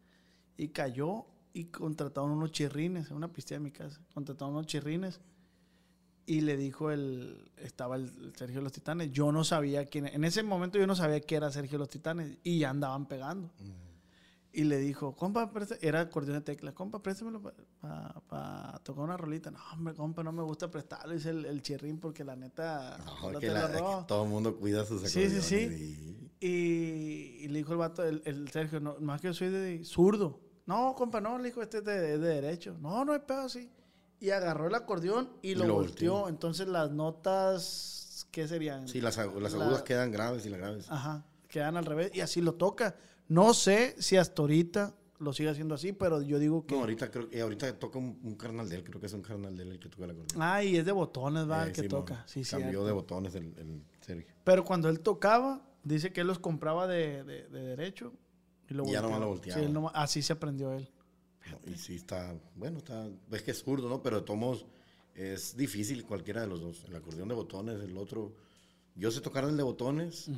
[0.57, 3.11] Y cayó y contrataron unos chirrines.
[3.11, 4.01] En una pisteada de mi casa.
[4.13, 5.21] Contrataron unos chirrines.
[6.27, 7.51] Y le dijo el.
[7.57, 9.13] Estaba el, Sergio de los Titanes.
[9.13, 10.07] Yo no sabía quién.
[10.07, 12.39] En ese momento yo no sabía que era Sergio de los Titanes.
[12.43, 13.53] Y ya andaban pegando.
[14.53, 17.41] Y le dijo, compa, presta-" era acordeón de teclas, compa, préstamelo
[18.29, 19.51] para tocar una rolita.
[19.51, 23.39] No, hombre, compa, no me gusta prestarlo, dice el, el chirrín, porque la neta, No,
[23.39, 23.99] que la- lo robo".
[24.01, 25.45] que todo el mundo cuida sus Sí, sí, acordeones.
[25.45, 26.31] sí.
[26.41, 30.41] y- le dijo el vato, el, el Sergio, no, más que yo soy de zurdo.
[30.67, 32.77] No, compa, no, le dijo, este es de, de derecho.
[32.81, 33.71] No, no hay pedo así.
[34.21, 36.29] Y agarró el acordeón y, lo, lo volteó.
[36.29, 38.87] Entonces las notas, ¿qué serían?
[38.89, 40.87] Sí, las, las La- agudas quedan graves y las graves.
[40.91, 42.95] Ajá, quedan al revés y así lo toca.
[43.31, 46.75] No sé si hasta ahorita lo sigue haciendo así, pero yo digo que...
[46.75, 49.23] No, ahorita creo que ahorita toca un, un carnal de él, creo que es un
[49.23, 50.43] carnal de él el que toca el acordeón.
[50.43, 52.25] Ah, y es de botones, va, Eh, el que Simón, toca.
[52.27, 52.51] Sí, sí.
[52.51, 54.35] Cambió de botones el, el Sergio.
[54.45, 58.13] Pero cuando él tocaba, dice que él los compraba de, de- de derecho.
[58.69, 59.61] Y, lo Y ya nomás lo volteaba.
[59.61, 60.91] Sí, él nomás- así se aprendió él.
[61.51, 64.03] No, y sí está, bueno, está, ves que es zurdo, ¿no?
[64.03, 64.67] Pero de todos
[65.15, 66.85] es difícil cualquiera de los dos.
[66.89, 68.35] El acordeón de botones, el otro.
[68.95, 70.29] Yo sé tocar el de botones.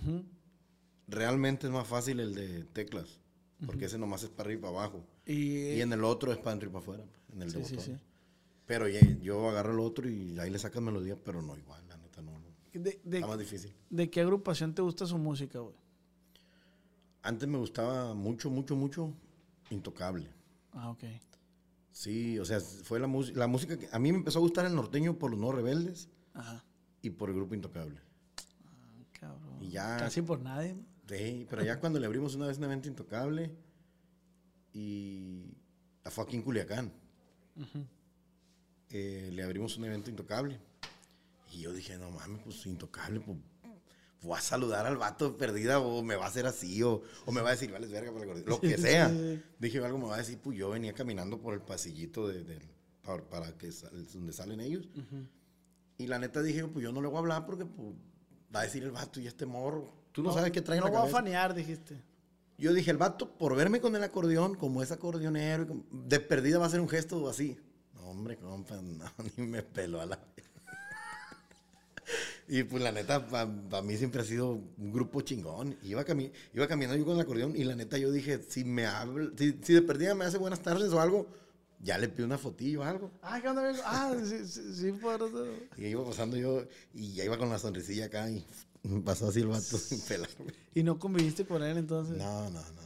[1.09, 3.19] Realmente es más fácil el de teclas.
[3.67, 5.05] Porque ese nomás es para arriba y para abajo.
[5.25, 7.05] Y, Y en el otro es para adentro y para afuera.
[7.33, 7.97] En el de Sí, sí, sí.
[8.67, 11.97] Pero ya- yo agarro el otro y ahí le sacas melodía, pero no igual, la
[11.97, 12.33] neta, no.
[12.33, 12.47] no.
[12.73, 13.73] de, de- Está más difícil.
[13.91, 15.75] ¿de qué agrupación te gusta su música, güey?
[17.23, 19.13] Antes me gustaba mucho, mucho, mucho
[19.71, 20.29] Intocable.
[20.73, 21.05] Ah, ok.
[21.93, 24.65] Sí, o sea, fue la, música la música que a mí me empezó a gustar
[24.67, 26.65] el norteño por los no rebeldes Ajá.
[27.01, 28.01] y por el grupo Intocable.
[29.13, 29.59] Cabrón.
[29.61, 30.75] Y ya- Casi por nadie.
[30.75, 30.92] ¿no?
[31.19, 33.51] Sí, pero ya cuando le abrimos una vez un evento Intocable
[34.73, 35.45] y
[36.05, 36.93] fue aquí en Culiacán,
[38.91, 40.59] eh, le abrimos un evento Intocable
[41.53, 43.37] y yo dije, no mames, pues Intocable, pues
[44.23, 47.41] voy a saludar al vato perdida o me va a hacer así o, o me
[47.43, 49.09] va a decir, vales verga para el gordito", lo que sea.
[49.59, 52.69] Dije, algo me va a decir, pues yo venía caminando por el pasillito de, del-
[53.03, 54.89] para, para que sal- donde salen ellos.
[55.99, 57.89] Y la neta dije, pues yo no le voy a hablar porque pues,
[58.55, 59.93] va a decir el vato y este morro.
[60.13, 61.19] Tú no, sabes qué trae en No la voy a cabeza.
[61.19, 62.01] fanear, dijiste.
[62.59, 66.65] Yo dije, el vato, por verme con el acordeón, como es acordeonero, de perdida va
[66.65, 67.59] a hacer un gesto así.
[67.95, 69.05] No, hombre, compa, no,
[69.37, 70.19] ni me peló a la...
[72.49, 75.77] y pues la neta, para mí siempre ha sido un grupo chingón.
[75.83, 78.87] Iba, cami iba caminando yo con el acordeón y la neta yo dije, si me
[78.87, 81.27] habla, si, si de perdida me hace buenas tardes o algo,
[81.81, 83.11] ya le pido una fotillo o algo.
[83.23, 83.83] Ah, ¿qué onda, amigo?
[83.85, 85.47] Ah, sí, sí, sí, por eso.
[85.77, 86.63] Y iba pasando yo
[86.95, 88.45] y ya iba con la sonrisilla acá y
[89.05, 90.53] pasó así el vato sin pelarme.
[90.75, 92.17] ¿Y no conviviste con él entonces?
[92.17, 92.83] No, no, no, no.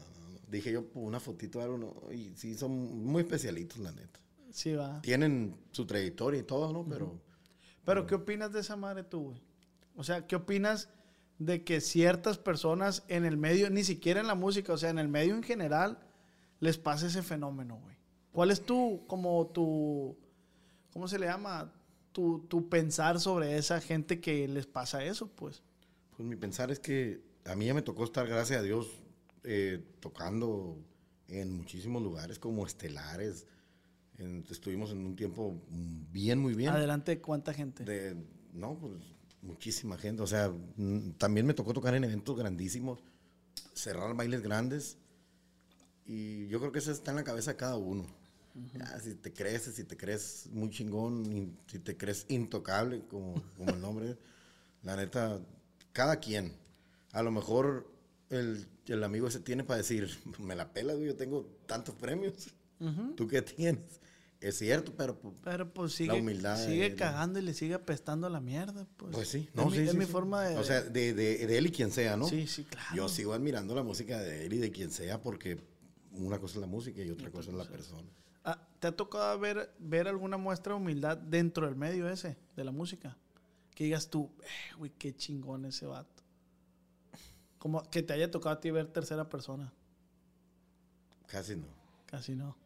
[0.50, 2.12] Dije yo, una fotito o algo, no.
[2.12, 4.20] Y sí, son muy especialitos, la neta.
[4.52, 5.02] Sí, va.
[5.02, 6.86] Tienen su trayectoria y todo, ¿no?
[6.88, 7.20] Pero
[7.84, 9.42] Pero, ¿qué opinas de esa madre tú, güey?
[9.96, 10.88] O sea, ¿qué opinas
[11.38, 14.98] de que ciertas personas en el medio, ni siquiera en la música, o sea, en
[14.98, 15.98] el medio en general,
[16.60, 17.96] les pasa ese fenómeno, güey?
[18.32, 20.16] ¿Cuál es tu, como tu,
[20.92, 21.72] ¿cómo se le llama?
[22.12, 25.62] Tu, tu pensar sobre esa gente que les pasa eso, pues.
[26.16, 28.88] Pues mi pensar es que a mí ya me tocó estar, gracias a Dios,
[29.44, 30.78] eh, tocando
[31.28, 33.46] en muchísimos lugares como estelares.
[34.18, 36.70] En- estuvimos en un tiempo bien, muy bien.
[36.70, 37.84] Adelante, ¿cuánta gente?
[37.84, 38.16] De,
[38.54, 38.94] no, pues
[39.42, 40.22] muchísima gente.
[40.22, 40.50] O sea,
[41.18, 43.00] también me tocó tocar en eventos grandísimos,
[43.74, 44.96] cerrar bailes grandes.
[46.06, 48.06] Y yo creo que eso está en la cabeza de cada uno.
[48.72, 53.34] Ya, si te crees, si te crees muy chingón, in- si te crees intocable, como,
[53.58, 54.16] como el nombre,
[54.82, 55.40] la neta,
[55.96, 56.52] cada quien.
[57.12, 57.90] A lo mejor
[58.28, 62.34] el, el amigo ese tiene para decir, me la pela, güey, yo tengo tantos premios.
[63.16, 64.00] ¿Tú qué tienes?
[64.38, 68.28] Es cierto, pero pues, Pero pues sigue, humildad sigue de- cagando y le sigue apestando
[68.28, 68.86] la mierda.
[68.98, 70.56] Pues, Pues sí, Es no, mi, sí, es sí, mi forma de.
[70.58, 72.28] O sea, de, de, de él y quien sea, ¿no?
[72.28, 72.94] Sí, sí, claro.
[72.94, 75.58] Yo sigo admirando la música de él y de quien sea porque
[76.12, 78.06] una cosa es la música y otra cosa es la persona.
[78.44, 82.62] Ah, ¿Te ha tocado ver, ver alguna muestra de humildad dentro del medio ese, de
[82.64, 83.16] la música?
[83.76, 86.22] Que digas tú, eh, güey, qué chingón ese vato.
[87.58, 89.70] Como que te haya tocado a ti ver tercera persona.
[91.26, 91.66] Casi no.
[92.06, 92.56] Casi no.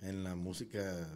[0.00, 1.06] En la música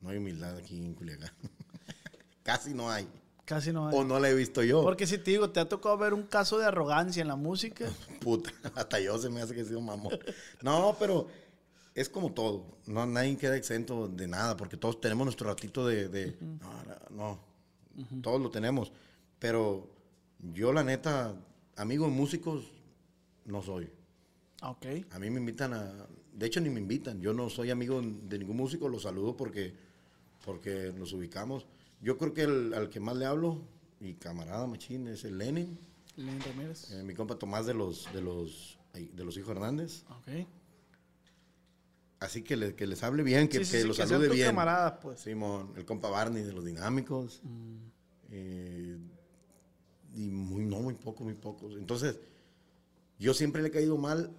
[0.00, 1.30] no hay humildad aquí en Culiacán.
[2.42, 3.06] Casi no hay.
[3.44, 3.94] Casi no hay.
[3.94, 4.82] O no la he visto yo.
[4.82, 7.84] Porque si te digo, te ha tocado ver un caso de arrogancia en la música.
[8.22, 10.18] Puta, hasta yo se me hace que he sido mamón.
[10.62, 11.28] No, pero
[11.94, 12.78] es como todo.
[12.86, 16.08] No, nadie queda exento de nada, porque todos tenemos nuestro ratito de.
[16.08, 17.47] de- No, no.
[18.22, 18.92] Todos lo tenemos.
[19.38, 19.88] Pero
[20.54, 21.34] yo, la neta,
[21.76, 22.64] amigos músicos,
[23.44, 23.90] no soy.
[24.60, 24.86] Ah, Ok.
[25.12, 26.06] A mí me invitan a.
[26.32, 27.20] De hecho, ni me invitan.
[27.20, 29.74] Yo no soy amigo de ningún músico, los saludo porque,
[30.44, 31.66] porque nos ubicamos.
[32.00, 33.60] Yo creo que el, al que más le hablo,
[34.00, 35.78] mi camarada machín, es el Lenin.
[36.16, 36.90] Lenin Ramírez.
[36.92, 40.04] Eh, mi compa Tomás de los de los de los hijos Hernández.
[40.10, 40.46] Ok.
[42.20, 44.48] Así que, le- que les hable bien, que, Sí, que sí, los que salude bien.
[44.48, 45.20] camaradas, pues.
[45.20, 47.40] Simón, el compa Barney de los dinámicos.
[47.44, 47.76] Mm.
[48.30, 48.98] Eh,
[50.14, 51.76] y muy, no, muy pocos, muy pocos.
[51.76, 52.18] Entonces,
[53.18, 54.32] yo siempre le he caído mal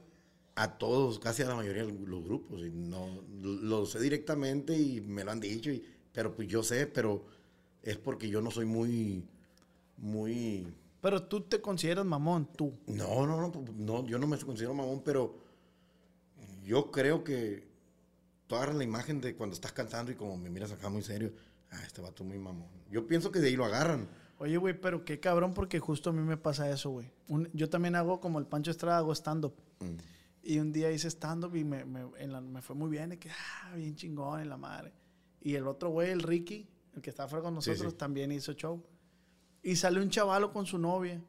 [0.55, 2.61] a todos, casi a la mayoría de los grupos.
[2.61, 5.71] Y no, lo sé directamente y me lo han dicho.
[5.71, 7.25] y- pero pues yo sé, pero
[7.81, 9.23] es porque yo no soy muy,
[9.97, 10.67] muy
[11.01, 12.73] Pero tú te consideras mamón, tú.
[12.87, 15.37] no, no, no, no, yo no me considero mamón, pero
[16.65, 17.68] yo creo que
[18.49, 21.31] tú agarras la imagen de cuando estás cantando y como me miras acá muy serio,
[21.71, 22.67] ah, este vato muy mamón.
[22.89, 24.09] Yo pienso que de ahí lo agarran.
[24.39, 27.11] Oye, güey, pero qué cabrón porque justo a mí me pasa eso, güey.
[27.53, 29.53] Yo también hago como el Pancho Estrada, hago stand-up.
[29.81, 29.97] Mm.
[30.41, 33.19] Y un día hice stand-up y me, me- en la- me fue muy bien, de
[33.19, 34.93] que, ah, bien chingón en la madre.
[35.41, 37.97] Y el otro güey, el Ricky, el que estaba fuera con Sí, nosotros, sí.
[37.99, 38.83] también hizo show.
[39.61, 41.21] Y sale un chavalo con su novia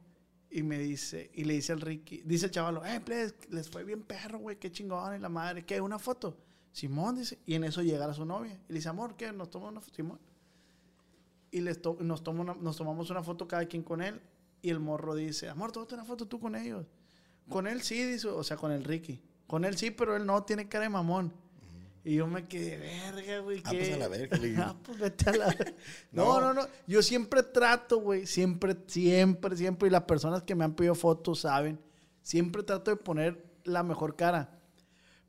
[0.51, 3.85] y me dice, y le dice al Ricky, dice el chavalo, eh, please, les fue
[3.85, 5.67] bien perro, güey, qué chingón en la madre.
[5.67, 5.81] ¿Qué?
[5.81, 6.39] ¿Una foto?
[6.73, 8.59] Simón dice, y en eso llega a su novia.
[8.69, 9.33] Y le dice, amor, ¿qué?
[9.33, 9.95] ¿Nos toma una foto?
[9.97, 10.19] Simón.
[11.51, 14.21] Y les to- nos, toma una- nos tomamos una foto cada quien con él.
[14.63, 16.87] Y el morro dice, amor, tómate una foto tú con ellos.
[17.49, 19.21] Con él sí, dice, o sea, con el Ricky.
[19.47, 21.33] Con él sí, pero él no, tiene cara de mamón.
[22.05, 23.61] Y yo me quedé, verga, güey.
[23.65, 23.79] Ah, ¿qué?".
[23.79, 24.63] pues a la verga, le digo.
[24.65, 25.73] Ah, pues vete a la verga.
[26.13, 26.55] No, No.
[26.55, 26.69] no, no.
[26.87, 28.27] Yo siempre trato, güey.
[28.27, 29.89] Siempre, siempre, siempre.
[29.89, 31.81] Y las personas que me han pedido fotos saben.
[32.23, 34.60] Siempre trato de poner la mejor cara.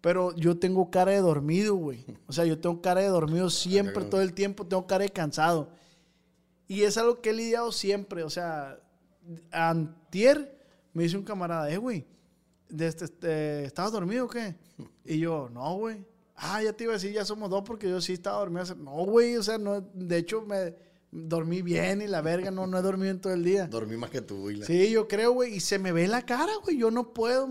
[0.02, 2.06] Pero yo tengo cara de dormido, güey.
[2.28, 4.10] O sea, yo tengo cara de dormido siempre, cabrón.
[4.10, 4.66] todo el tiempo.
[4.66, 5.70] Tengo cara de cansado.
[6.68, 8.24] Y es algo que he lidiado siempre.
[8.24, 8.80] O sea,
[9.52, 10.58] antier
[10.94, 12.06] me dice un camarada, eh, güey,
[12.70, 14.56] de este, este, ¿estabas dormido o qué?
[15.06, 16.06] Y yo, no, güey.
[16.36, 18.64] Ah, ya te iba a decir, ya somos dos porque yo sí estaba dormido.
[18.76, 20.74] No, güey, o sea, no, de hecho me
[21.12, 23.68] dormí bien y la verga, no, no he dormido en todo el día.
[23.68, 24.50] Dormí más que tú.
[24.50, 26.78] Y la- Sí, yo creo, güey, y se me ve la cara, güey.
[26.78, 27.48] Yo no puedo,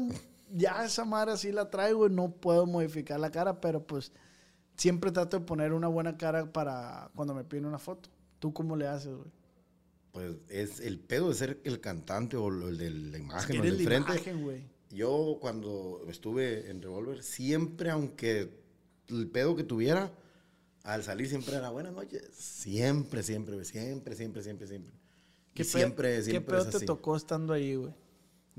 [0.53, 4.13] ya esa madre así la traigo y no puedo modificar la cara, pero pues
[4.77, 8.09] siempre trato de poner una buena cara para cuando me piden una foto.
[8.39, 9.31] ¿Tú cómo le haces, güey?
[10.13, 13.61] Pues es el pedo de ser el cantante o el de la Es imagen que
[13.61, 14.13] o el del frente.
[14.13, 14.71] imagen.
[14.91, 18.51] Yo cuando estuve en Revolver, siempre, aunque
[19.09, 20.11] el pedo que tuviera,
[20.83, 22.29] al salir siempre era buenas noches.
[22.35, 24.93] Siempre, siempre, siempre, siempre, siempre, siempre.
[25.55, 26.87] ¿Qué Y pe- siempre, ¿Qué siempre pedo es te así.
[26.87, 27.93] tocó estando ahí, güey?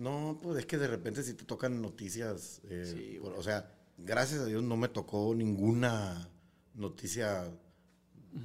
[0.01, 3.71] No, pues es que de repente si te tocan noticias, eh, Sí, por- o sea,
[3.97, 6.27] gracias a Dios no me tocó ninguna
[6.73, 7.51] noticia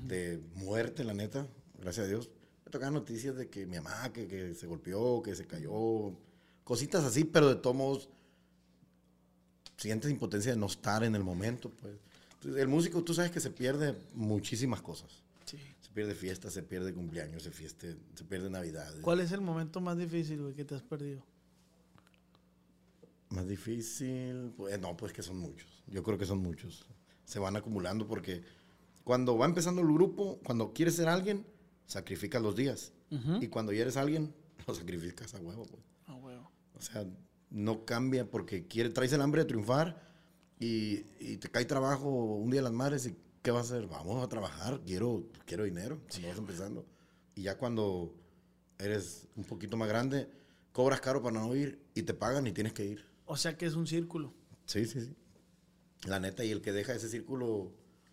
[0.07, 1.47] de muerte, la neta,
[1.81, 2.31] gracias a Dios.
[2.65, 6.13] Me tocaban noticias de que mi mamá, que, que se golpeó, que se cayó,
[6.65, 8.09] cositas así, pero de todos modos
[9.77, 11.95] sientes impotencia de no estar en el momento, pues.
[12.35, 15.23] Entonces, el músico, tú sabes que se pierde muchísimas cosas.
[15.45, 15.59] Sí.
[15.81, 18.93] Se pierde fiestas, se pierde cumpleaños, se, fieste, se pierde Navidad.
[19.01, 21.25] ¿Cuál es el momento más difícil, güey, que te has perdido?
[23.31, 25.83] Más difícil, pues no, pues que son muchos.
[25.87, 26.87] Yo creo que son muchos.
[27.25, 28.43] Se van acumulando porque
[29.05, 31.47] cuando va empezando el grupo, cuando quieres ser alguien,
[31.87, 32.93] sacrificas los días.
[33.41, 34.35] Y cuando ya eres alguien,
[34.67, 35.83] lo sacrificas a huevo, pues.
[36.07, 36.51] Ah, huevo.
[36.75, 37.07] O sea,
[37.51, 40.03] no cambia porque quiere, traes el hambre de triunfar
[40.59, 43.17] y, y te cae trabajo un día de las madres y
[43.47, 43.87] ¿qué vas a hacer?
[43.87, 46.85] Vamos a trabajar, quiero, quiero dinero cuando vas empezando.
[47.37, 48.13] Y ya cuando
[48.77, 50.29] eres un poquito más grande,
[50.73, 53.07] cobras caro para no ir y te pagan y tienes que ir.
[53.27, 54.33] O sea que es un círculo.
[54.65, 55.15] Sí, sí, sí.
[56.07, 57.73] La neta, y el que deja ese círculo,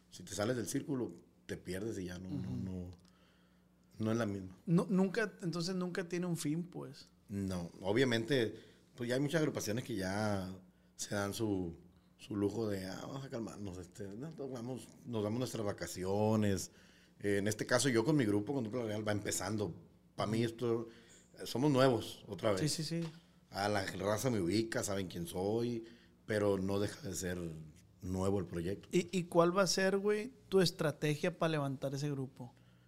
[0.09, 1.13] si te sales del círculo,
[1.45, 2.91] te pierdes y ya no, no, no,
[3.99, 4.57] no es la misma.
[4.65, 7.09] No, nunca, entonces nunca tiene un fin, pues.
[7.29, 8.55] No, obviamente,
[8.95, 10.49] pues ya hay muchas agrupaciones que ya
[10.95, 11.75] se dan su,
[12.17, 16.71] su lujo de, ah, vamos a calmarnos, este, no, nos, vamos, nos damos nuestras vacaciones.
[17.19, 19.73] Eh, en este caso, yo con mi grupo, con Dupla Real, va empezando.
[20.15, 20.87] Para mí esto,
[21.43, 22.61] somos nuevos otra vez.
[22.61, 23.07] Sí, sí, sí.
[23.53, 25.85] A la raza me ubica, saben quién soy,
[26.25, 27.37] pero no deja de ser
[28.01, 28.89] nuevo el proyecto.
[28.91, 32.53] ¿Y, y cuál va a ser, güey, tu estrategia para levantar ese grupo?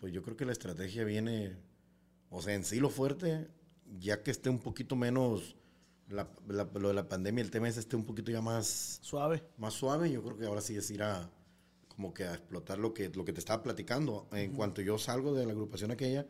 [0.00, 1.56] Pues yo creo que la estrategia viene,
[2.30, 3.48] o sea, en sí lo fuerte,
[3.98, 5.56] ya que esté un poquito menos,
[6.08, 9.42] la, la- lo de la pandemia, el tema es esté un poquito ya más, Suave.
[9.58, 11.28] más suave, yo creo que ahora sí es ir a,
[11.88, 14.28] como que a explotar lo que, lo que te estaba platicando.
[14.32, 16.26] En cuanto yo salgo de la agrupación aquella,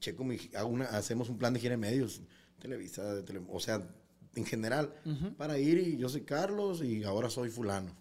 [0.00, 2.22] checo mi, hago una, hacemos un plan de gira de medios,
[2.58, 3.86] Televisa, de tele- o sea,
[4.34, 4.94] en general,
[5.36, 7.94] para ir y yo soy Carlos y ahora soy fulano.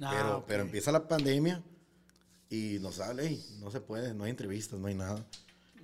[0.00, 1.62] Ah, pero empieza la pandemia
[2.52, 5.26] y nos sale, "Ey, no se puede, no hay entrevistas, no hay nada.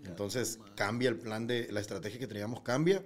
[0.04, 3.02] Entonces cambia el plan de, la estrategia que teníamos cambia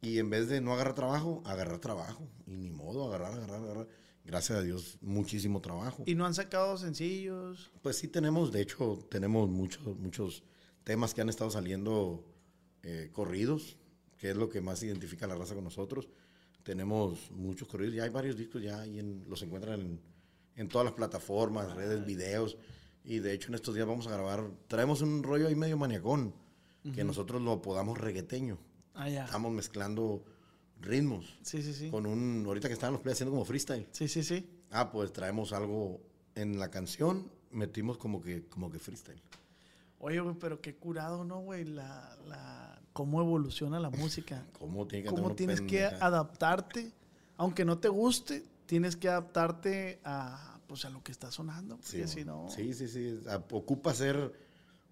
[0.00, 2.28] y en vez de no agarrar trabajo, agarrar trabajo.
[2.46, 3.88] Y ni modo, agarrar, agarrar, agarrar.
[4.24, 6.04] Gracias a Dios, muchísimo trabajo.
[6.06, 7.70] ¿Y no han sacado sencillos?
[7.82, 10.42] Pues sí tenemos, de hecho, tenemos muchos, muchos
[10.84, 12.24] temas que han estado saliendo
[12.82, 13.76] eh, corridos,
[14.18, 16.08] que es lo que más identifica a la raza con nosotros.
[16.62, 20.00] Tenemos muchos corridos, ya hay varios discos, ya ahí en- los encuentran en,
[20.56, 22.56] en todas las plataformas, redes, videos.
[23.04, 26.34] Y de hecho en estos días vamos a grabar, traemos un rollo ahí medio maniacón,
[26.94, 28.58] que nosotros lo podamos regueteño.
[28.94, 29.24] Ah, ya.
[29.24, 30.24] Estamos mezclando
[30.80, 31.90] ritmos Sí, sí, sí.
[31.90, 33.86] con un, ahorita que estaban los play haciendo como freestyle.
[33.92, 34.48] Sí, sí, sí.
[34.70, 36.00] Ah, pues traemos algo
[36.34, 39.20] en la canción, metimos como que, como que freestyle.
[39.98, 41.64] Oye, güey, pero qué curado, ¿no, güey?
[41.64, 44.44] La, la, cómo evoluciona la música.
[44.58, 46.06] ¿Cómo tiene que cómo tienes que pendeja?
[46.06, 46.92] adaptarte,
[47.36, 51.78] aunque no te guste, tienes que adaptarte a, pues, a lo que está sonando.
[51.82, 53.18] Sí, si no, sí, sí, sí.
[53.50, 54.32] Ocupa ser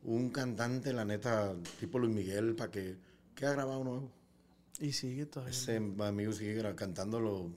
[0.02, 2.98] un cantante, la neta, tipo Luis Miguel, para que,
[3.34, 4.12] que ha grabado nuevo.
[4.80, 5.52] y sigue todavía.
[5.52, 7.50] Ese amigo sigue cantándolo.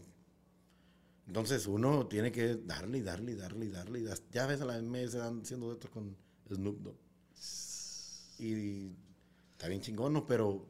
[1.27, 4.03] Entonces uno tiene que darle darle darle darle.
[4.31, 6.15] Ya ves a la MS haciendo esto con
[6.47, 6.97] Snoop Dogg.
[8.39, 8.91] Y
[9.51, 10.25] está bien chingón, ¿no?
[10.25, 10.65] Pero,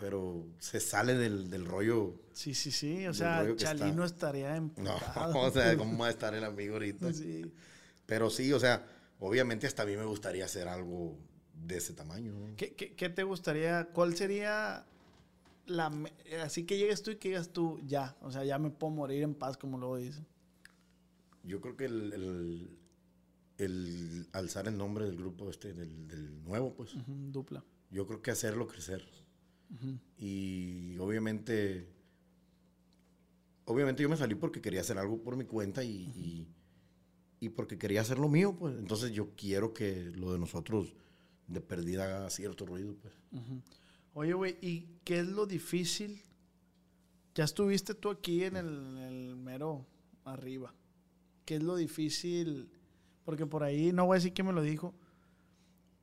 [0.00, 2.14] pero se sale del, del rollo.
[2.32, 3.06] Sí, sí, sí.
[3.06, 4.16] O sea, Chalino está.
[4.28, 5.38] estaría No, emputado.
[5.38, 7.12] o sea, ¿cómo va a estar el amigo ahorita?
[7.12, 7.52] Sí.
[8.06, 8.84] Pero sí, o sea,
[9.20, 11.16] obviamente hasta a mí me gustaría hacer algo
[11.54, 12.32] de ese tamaño.
[12.32, 12.56] ¿no?
[12.56, 13.84] ¿Qué, qué, qué te gustaría?
[13.92, 14.84] ¿Cuál sería
[15.66, 15.92] la...
[16.42, 18.16] Así que llegues tú y que digas tú, ya.
[18.22, 20.26] O sea, ya me puedo morir en paz, como luego dicen.
[21.44, 22.76] Yo creo que el, el-
[23.58, 27.62] el alzar el nombre del grupo este, del, del nuevo, pues, Ujú, dupla.
[27.90, 29.04] yo creo que hacerlo crecer.
[30.18, 31.88] Y obviamente,
[33.64, 36.48] obviamente yo me salí porque quería hacer algo por mi cuenta y, y,
[37.40, 38.76] y porque quería hacer lo mío, pues.
[38.78, 40.94] Entonces yo quiero que lo de nosotros
[41.46, 43.14] de perdida haga cierto ruido, pues.
[44.14, 46.20] Oye, güey, ¿y qué es lo difícil?
[47.34, 49.86] Ya estuviste tú aquí en el, en el mero
[50.24, 50.74] arriba.
[51.44, 52.68] ¿Qué es lo difícil?
[53.24, 54.94] Porque por ahí, no voy a decir quién me lo dijo,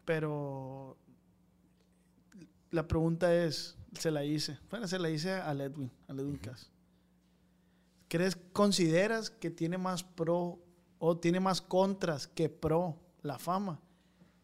[0.05, 0.97] pero
[2.71, 4.57] la pregunta es, se la hice.
[4.69, 6.69] Bueno, se la hice a Edwin, a Edwin Cass.
[8.07, 10.59] ¿Crees, consideras que tiene más pro
[10.99, 13.81] o tiene más contras que pro la fama?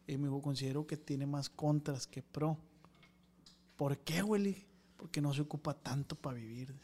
[0.06, 2.58] Y me dijo, considero que tiene más contras que pro.
[3.76, 4.66] ¿Por qué, güey?
[4.96, 6.74] Porque no se ocupa tanto para vivir.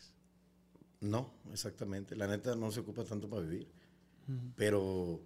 [1.01, 2.17] No, exactamente.
[2.17, 3.69] La neta no se ocupa tanto para vivir.
[4.55, 5.21] Pero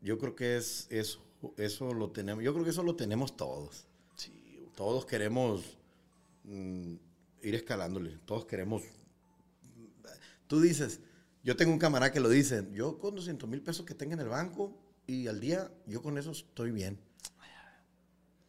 [0.00, 1.20] yo creo que es eso,
[1.56, 2.44] eso lo tenemos.
[2.44, 3.86] Yo creo que eso lo tenemos todos.
[4.76, 5.64] Todos queremos
[6.44, 6.94] mm,
[7.42, 8.18] ir escalándole.
[8.24, 8.84] Todos queremos.
[10.46, 11.00] Tú dices,
[11.42, 12.68] yo tengo un camarada que lo dice.
[12.72, 16.18] Yo con 200 mil pesos que tenga en el banco y al día, yo con
[16.18, 17.00] eso estoy bien.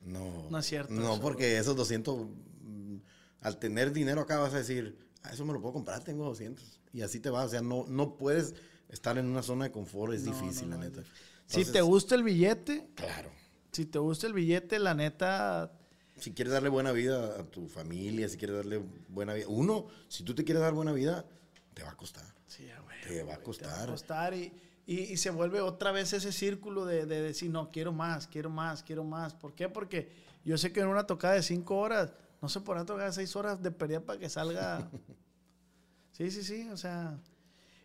[0.02, 0.48] No.
[0.50, 2.28] No es cierto No, eso, porque esos 200,
[2.62, 2.96] mm,
[3.42, 6.80] al tener dinero acá vas a decir, ah, eso me lo puedo comprar, tengo 200.
[6.94, 7.44] Y así te va.
[7.46, 8.54] O sea, no, no puedes
[8.90, 11.04] estar en una zona de confort, es No, difícil, no, la neta.
[11.46, 13.32] Si te gusta el billete, Claro.
[13.72, 15.77] si te gusta el billete, la neta,
[16.20, 19.46] Si quieres darle buena vida a tu familia, si quieres darle buena vida.
[19.48, 21.26] Uno, si tú te quieres dar buena vida,
[21.74, 22.26] te va a costar.
[22.48, 23.90] sí, güey, Te va a Te va a costar.
[23.90, 24.52] costar y,
[24.86, 28.50] y- y se vuelve otra vez ese círculo de, de decir, no, quiero más, quiero
[28.50, 29.34] más, quiero más.
[29.36, 29.70] ¿Por qué?
[29.70, 30.10] Porque
[30.44, 32.12] yo sé que en una tocada de cinco horas,
[32.42, 34.90] no se podrá tocar seis horas de pérdida para que salga.
[36.12, 37.18] sí, sí, sí, o sea.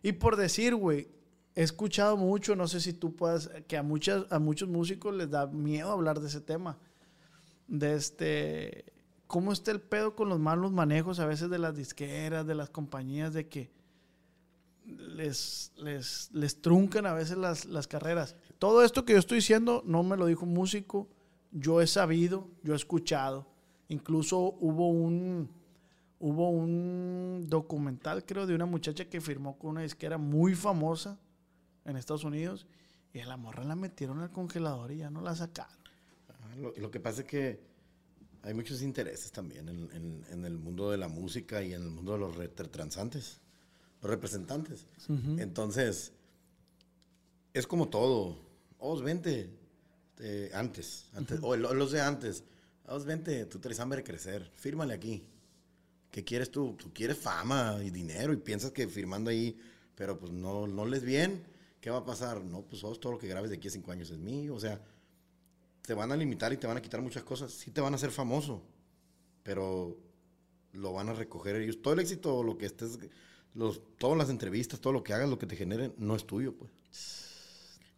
[0.01, 1.07] Y por decir, güey,
[1.55, 5.29] he escuchado mucho, no sé si tú puedas, que a, muchas, a muchos músicos les
[5.29, 6.77] da miedo hablar de ese tema.
[7.67, 8.85] De este.
[9.27, 12.69] ¿Cómo está el pedo con los malos manejos a veces de las disqueras, de las
[12.69, 13.71] compañías, de que
[14.85, 18.35] les, les, truncan a veces las, las carreras.
[18.59, 21.07] Todo esto que yo estoy diciendo no me lo dijo un músico,
[21.51, 23.47] yo he sabido, yo he escuchado.
[23.87, 25.49] Incluso hubo un,
[26.19, 31.19] hubo un documental, creo, de una muchacha que firmó con una disquera muy famosa
[31.85, 32.65] en Estados Unidos
[33.13, 35.82] y a la morra la metieron al congelador y ya no la sacaron.
[36.57, 37.59] Lo, lo que pasa es que
[38.43, 41.89] hay muchos intereses también en, en- en el mundo de la música y en el
[41.89, 43.39] mundo de los retransantes,
[44.01, 44.85] los representantes.
[45.39, 46.11] Entonces,
[47.53, 48.37] es como todo.
[48.79, 49.49] Os vente
[50.19, 52.43] eh, antes, antes o lo- los de antes.
[52.85, 55.23] Os vente, tú traes hambre de crecer, fírmale aquí.
[56.11, 56.75] ¿Qué quieres tú?
[56.77, 59.57] Tú quieres fama y dinero y piensas que firmando ahí,
[59.95, 61.41] pero pues no, no les bien.
[61.79, 62.43] ¿Qué va a pasar?
[62.43, 64.53] No, pues vos, todo lo que grabes de aquí a cinco años es mío.
[64.53, 64.79] O sea,
[65.83, 67.51] te van a limitar y te van a quitar muchas cosas.
[67.51, 68.63] Sí te van a hacer famoso,
[69.43, 69.97] pero
[70.71, 71.81] lo van a recoger ellos.
[71.81, 72.97] Todo el éxito, lo que estés,
[73.53, 76.55] los, todas las entrevistas, todo lo que hagas, lo que te generen, no es tuyo,
[76.55, 76.71] pues.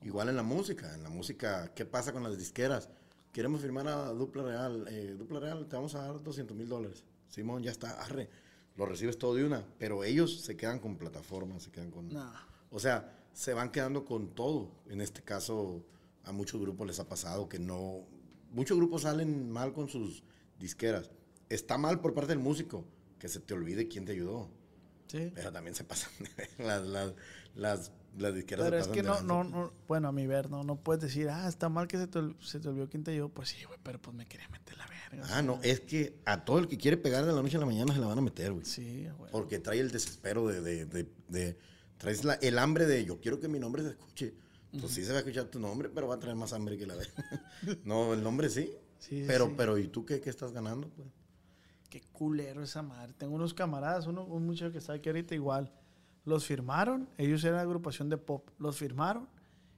[0.01, 2.89] Igual en la música, en la música, ¿qué pasa con las disqueras?
[3.31, 7.03] Queremos firmar a Dupla Real, eh, Dupla Real, te vamos a dar 200 mil dólares.
[7.27, 8.29] Simón, ya está, arre,
[8.75, 12.09] lo recibes todo de una, pero ellos se quedan con plataformas, se quedan con...
[12.09, 12.31] No.
[12.71, 14.71] O sea, se van quedando con todo.
[14.87, 15.83] En este caso,
[16.25, 18.05] a muchos grupos les ha pasado que no.
[18.51, 20.23] Muchos grupos salen mal con sus
[20.59, 21.11] disqueras.
[21.49, 22.85] Está mal por parte del músico,
[23.19, 24.49] que se te olvide quién te ayudó.
[25.07, 25.31] Sí.
[25.35, 26.11] Pero también se pasan.
[26.57, 27.13] las, las,
[27.55, 30.63] las, las disqueras Pero se es que no, no, no, bueno, a mi ver, no,
[30.63, 33.29] no puedes decir, ah, está mal que se te, se te olvidó quién te ayudó.
[33.29, 35.21] Pues sí, güey, pero pues me quería meter la verga.
[35.21, 37.57] o Ah, sea, no, es que a todo el que quiere pegar de la noche
[37.57, 38.65] a la mañana se la van a meter, güey.
[38.65, 39.31] Sí, güey.
[39.31, 41.57] Porque trae el desespero de, de, de, de-
[41.97, 44.33] traes la- el hambre de yo quiero que mi nombre se escuche.
[44.81, 46.85] Pues sí se va a escuchar tu nombre, pero va a traer más hambre que
[46.85, 47.05] la de.
[47.85, 48.71] no, el nombre sí.
[48.99, 49.53] Sí, pero, sí.
[49.57, 50.89] pero, ¿y tú qué, qué estás ganando?
[50.89, 51.07] Pues?
[51.89, 53.13] Qué culero esa madre.
[53.13, 55.71] Tengo unos camaradas, uno, un muchacho que está aquí ahorita igual.
[56.25, 58.49] Los firmaron, ellos eran agrupación de pop.
[58.57, 59.27] Los firmaron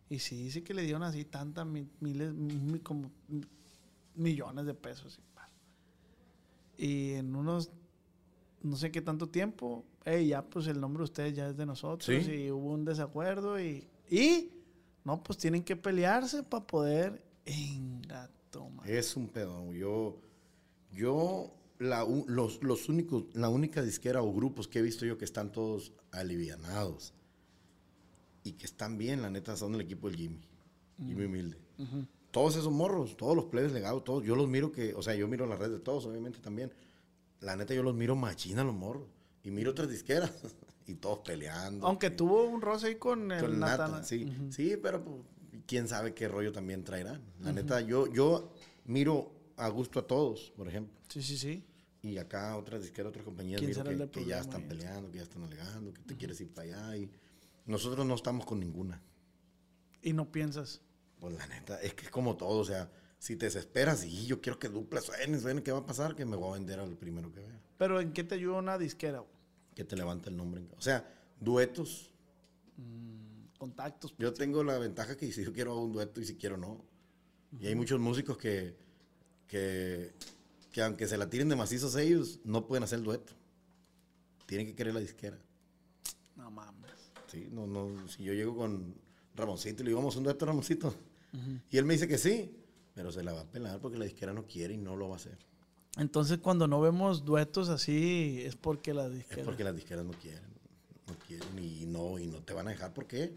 [0.10, 3.42] y sí dice que le dieron así tantas mi- miles, mi- como mi-
[4.16, 5.20] millones de pesos.
[6.78, 7.72] y en unos,
[8.62, 11.66] no sé qué tanto tiempo, "Ey, ya pues el nombre de ustedes ya es de
[11.66, 12.32] nosotros Sí.
[12.32, 14.52] y hubo un desacuerdo y, y
[15.08, 19.00] no, pues tienen que pelearse para poder engato, madre.
[19.00, 19.72] Es un pedo.
[19.72, 20.20] Yo,
[20.92, 25.24] yo la, los, los únicos, la única disquera o grupos que he visto yo que
[25.24, 27.14] están todos alivianados
[28.44, 30.42] y que están bien, la neta, son el equipo del Jimmy.
[30.98, 31.58] Jimmy Humilde.
[32.32, 35.30] Todos esos morros, todos los plebes legados, todos, yo los miro que, o sea, yo
[35.30, 36.74] miro las redes de todos, obviamente también.
[37.40, 39.08] La neta, yo los miro machina los morros.
[39.42, 40.34] Y miro otras disqueras
[40.88, 41.86] y todos peleando.
[41.86, 44.34] Aunque que- tuvo un roce ahí con el con sí.
[44.50, 45.18] Sí, pero pues,
[45.68, 47.22] quién sabe qué rollo también traerán.
[47.42, 48.54] La neta, yo, yo
[48.86, 50.98] miro a gusto a todos, por ejemplo.
[51.10, 51.64] Sí, sí, sí.
[52.02, 55.24] Y acá otras disqueras, otras compañías, ¿Quién miro que, que ya están peleando, que ya
[55.24, 56.98] están alegando, que te quieres ir para allá.
[56.98, 57.12] Y
[57.66, 59.02] nosotros no estamos con ninguna.
[60.02, 60.82] Y no piensas.
[61.20, 64.40] Pues la neta, es que es como todo, o sea, si te desesperas y yo
[64.40, 66.16] quiero que dupla suene, suene, ¿qué va a pasar?
[66.16, 67.60] Que me voy a vender al primero que vea.
[67.78, 69.20] Pero ¿en qué te ayuda una disquera?
[69.20, 69.37] güey?
[69.78, 70.64] Que te levanta el nombre.
[70.76, 71.08] O sea,
[71.40, 72.10] duetos.
[73.60, 74.16] Contactos.
[74.18, 76.84] Yo tengo la ventaja que si yo quiero hago un dueto y si quiero no.
[77.60, 78.76] Y hay muchos músicos que,
[79.46, 80.16] que,
[80.72, 83.34] que aunque se la tiren de macizos ellos, no pueden hacer el dueto.
[84.48, 85.38] Tienen que querer la disquera.
[86.36, 87.12] No mames.
[87.28, 88.96] Sí, no, no, si yo llego con
[89.36, 90.96] Ramoncito y le digo, vamos a un dueto, Ramoncito.
[91.70, 92.64] Y él me dice que sí,
[92.96, 95.14] pero se la va a pelar porque la disquera no quiere y no lo va
[95.14, 95.38] a hacer.
[95.98, 99.44] Entonces cuando no vemos duetos así es porque la Es disquera...
[99.46, 100.44] porque las disqueras no quieren.
[101.08, 102.94] No quieren y no, y no te van a dejar.
[102.94, 103.34] ¿Por qué?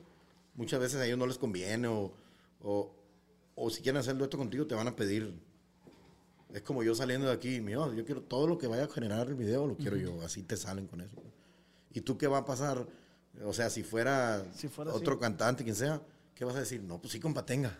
[0.55, 2.13] Muchas veces a ellos no les conviene o,
[2.63, 2.95] o,
[3.55, 5.33] o si quieren hacer el dueto contigo te van a pedir.
[6.53, 9.29] Es como yo saliendo de aquí, mío, yo quiero todo lo que vaya a generar
[9.29, 10.21] el video, lo quiero yo.
[10.23, 11.17] Así te salen con eso.
[11.93, 12.87] ¿Y tú qué va a pasar?
[13.45, 15.21] O sea, si fuera, Si fuera otro así.
[15.21, 16.03] cantante, quien sea,
[16.35, 16.83] ¿qué vas a decir?
[16.83, 17.79] No, pues sí, compa, tenga.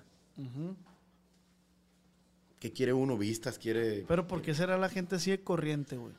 [2.61, 3.19] ¿Qué quiere uno?
[3.19, 4.05] Vistas, quiere...
[4.07, 6.15] Pero ¿por qué será la gente así de corriente, güey?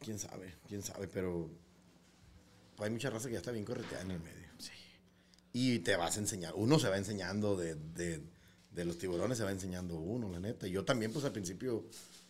[0.00, 1.48] quién sabe, quién sabe, pero
[2.78, 4.48] hay mucha raza que ya está bien correteada en el medio.
[4.58, 4.72] Sí.
[5.52, 8.22] Y te vas a enseñar, uno se va enseñando de, de,
[8.72, 10.66] de los tiburones, se va enseñando uno, la neta.
[10.66, 11.84] Yo también, pues al principio,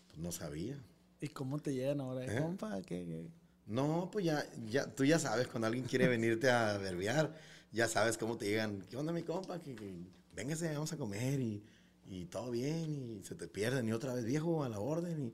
[0.08, 0.76] pues, no sabía.
[1.20, 2.40] ¿Y cómo te llegan ahora, ¿Eh?
[2.40, 2.82] compa?
[2.82, 3.28] ¿Qué, qué?
[3.66, 7.36] No, pues ya, ya, tú ya sabes, cuando alguien quiere venirte a verbear,
[7.70, 8.82] ya sabes cómo te llegan.
[8.90, 9.60] ¿Qué onda, mi compa?
[9.60, 9.94] Que, que
[10.34, 11.62] véngase, vamos a comer y,
[12.10, 15.32] y todo bien, y se te pierden, y otra vez, viejo, a la orden,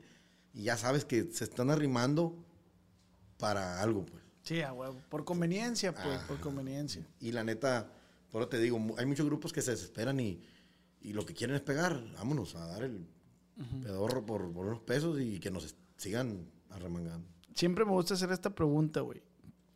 [0.53, 2.35] y, y ya sabes que se están arrimando
[3.37, 4.23] para algo, pues.
[4.43, 4.97] Sí, a huevo.
[5.09, 6.41] Por conveniencia, pues, por Ajá.
[6.43, 7.05] conveniencia.
[7.19, 7.91] Y la neta,
[8.31, 10.39] por eso te digo, hay muchos grupos que se desesperan y,
[11.01, 12.01] y lo que quieren es pegar.
[12.13, 13.05] Vámonos a dar el
[13.81, 17.27] pedorro por, por unos pesos y que nos sigan arremangando.
[17.55, 19.21] Siempre me gusta hacer esta pregunta, güey.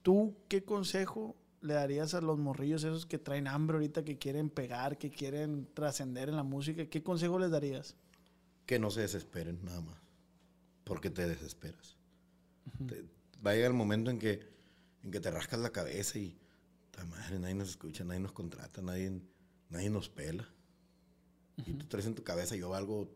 [0.03, 4.49] ¿Tú qué consejo le darías a los morrillos esos que traen hambre ahorita, que quieren
[4.49, 6.85] pegar, que quieren trascender en la música?
[6.87, 7.95] ¿Qué consejo les darías?
[8.65, 9.97] Que no se desesperen, nada más.
[10.83, 11.97] Porque te desesperas.
[12.87, 13.05] Te-
[13.45, 14.47] va a llegar el momento en que,
[15.03, 16.37] en que te rascas la cabeza y,
[16.91, 19.21] "Ta madre, nadie nos escucha, nadie nos contrata, nadie,
[19.69, 20.47] nadie nos pela.
[21.65, 23.09] Y tú traes en tu cabeza, yo valgo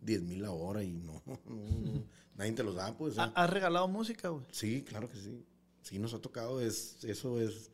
[0.00, 2.04] 10 mil la hora y no, no, no,
[2.36, 3.12] nadie te los da, pues.
[3.12, 3.24] o sea.
[3.34, 4.44] ¿Ha- ¿Has regalado música, güey?
[4.50, 5.44] Sí, claro que sí.
[5.82, 7.70] Sí, nos ha tocado, es, eso es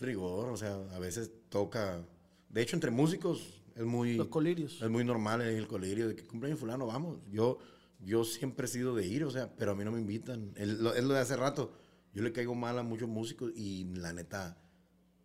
[0.00, 2.04] rigor, o sea, a veces toca.
[2.48, 4.14] De hecho, entre músicos es muy.
[4.16, 4.80] Los colirios.
[4.82, 7.18] Es muy normal el colirio de que cumpleaños fulano, vamos.
[7.30, 7.58] Yo,
[8.00, 10.52] yo siempre he sido de ir, o sea, pero a mí no me invitan.
[10.56, 11.72] Es lo, es lo de hace rato.
[12.12, 14.56] Yo le caigo mal a muchos músicos y la neta,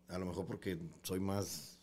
[0.08, 1.80] a lo mejor porque soy más.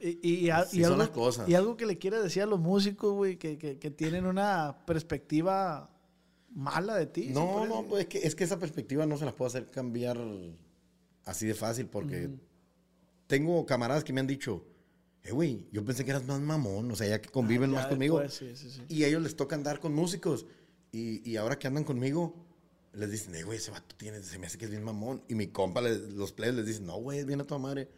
[0.00, 1.48] Y, y, a- y son algo, las cosas.
[1.48, 4.84] y algo que le quiere decir a los músicos, güey, que, que- que tienen una
[4.86, 5.88] perspectiva
[6.52, 7.28] mala de ti.
[7.28, 9.70] ¿se No, no, pues es que, es que esa perspectiva no se las puedo hacer
[9.70, 10.18] cambiar
[11.24, 12.30] así de fácil porque
[13.26, 14.64] tengo camaradas que me han dicho,
[15.22, 17.86] eh, güey, yo pensé que eras más mamón, o sea, ya que conviven Ya más
[17.86, 18.20] conmigo.
[18.20, 18.82] después, sí, sí, sí.
[18.94, 20.46] Y a ellos les toca andar con músicos.
[20.92, 22.36] Y, y ahora que andan conmigo,
[22.92, 25.22] les dicen, eh, güey, ese vato tiene, se me hace que es bien mamón.
[25.28, 27.88] Y mi compa, les- los players les dicen, no, güey, es bien a tu madre.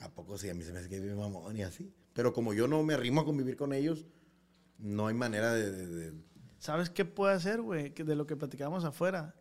[0.00, 0.48] ¿A poco sí?
[0.48, 1.92] A mí se me hace que es bien mamón y así.
[2.14, 4.06] Pero como yo no me arrimo a convivir con ellos,
[4.78, 6.12] no hay manera de- de- de
[6.58, 7.90] ¿Sabes qué puede hacer, güey?
[7.90, 9.36] De lo que platicamos afuera.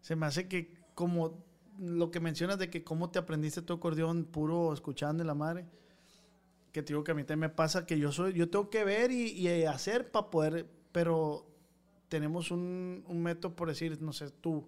[0.00, 1.44] Se me hace que como
[1.78, 5.66] lo que mencionas de que cómo te aprendiste tu acordeón puro escuchando la madre.
[6.72, 8.84] Que te digo que a mí también me pasa que yo soy, yo tengo que
[8.84, 11.46] ver y, y hacer para poder, pero
[12.08, 14.66] tenemos un, un método por decir, no sé, tú,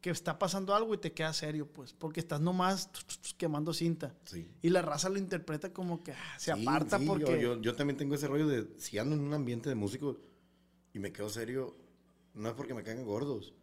[0.00, 2.90] que está pasando algo y te queda serio, pues, porque estás nomás
[3.38, 4.14] quemando cinta.
[4.24, 4.48] Sí.
[4.62, 7.40] Y la raza lo interpreta como que ah, se Sí, aparta sí, yo- porque...
[7.40, 10.16] Yo, yo también tengo ese rollo de si ando en un ambiente de músicos
[10.92, 11.76] y me quedo serio,
[12.34, 13.54] no es porque me caigan gordos,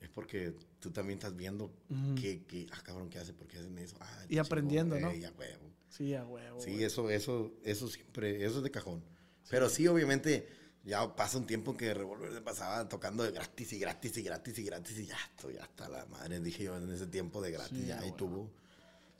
[0.00, 1.72] es porque tú también estás viendo
[2.20, 3.32] que, que, ah, cabrón, ¿qué hace?
[3.32, 3.96] ¿Por qué hacen eso?
[4.00, 5.10] Ah, Y aprendiendo, ¿no?
[5.10, 5.70] eh, ya, huevo.
[5.88, 6.60] Sí, a huevo.
[6.60, 6.84] Sí, güey.
[6.84, 9.02] eso, eso, eso siempre, eso es de cajón.
[9.50, 10.46] Pero sí, obviamente,
[10.84, 14.58] ya pasa un tiempo que Revolver se pasaba tocando de gratis y gratis y gratis
[14.58, 17.50] y gratis y ya, esto ya está la madre, dije yo en ese tiempo de
[17.50, 18.50] gratis, Sí, ya ahí tuvo.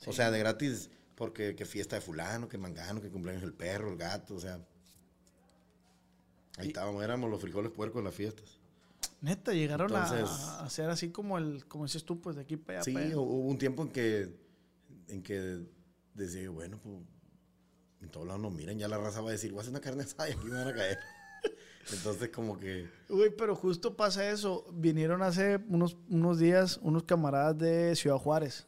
[0.05, 3.91] O sea, de gratis, porque que fiesta de fulano, que mangano, que cumpleaños del perro,
[3.91, 4.59] el gato, o sea.
[6.57, 8.58] Ahí Y- estábamos, éramos los frijoles puercos en las fiestas.
[9.21, 12.55] Neta, llegaron a- Entonces- a hacer así como el, como dices tú, pues de aquí
[12.57, 12.83] para allá.
[12.85, 13.17] Sí, para allá.
[13.17, 14.35] hubo un tiempo en que,
[15.07, 15.65] en que
[16.13, 16.95] decía, bueno, pues
[18.01, 19.81] en todos lados nos miran, ya la raza va a decir, voy a hacer una
[19.81, 20.97] carne asada y aquí me van a caer.
[21.93, 24.65] Entonces, como que, Güey, pero justo pasa eso.
[24.73, 28.67] Vinieron hace unos, unos días unos camaradas de Ciudad Juárez.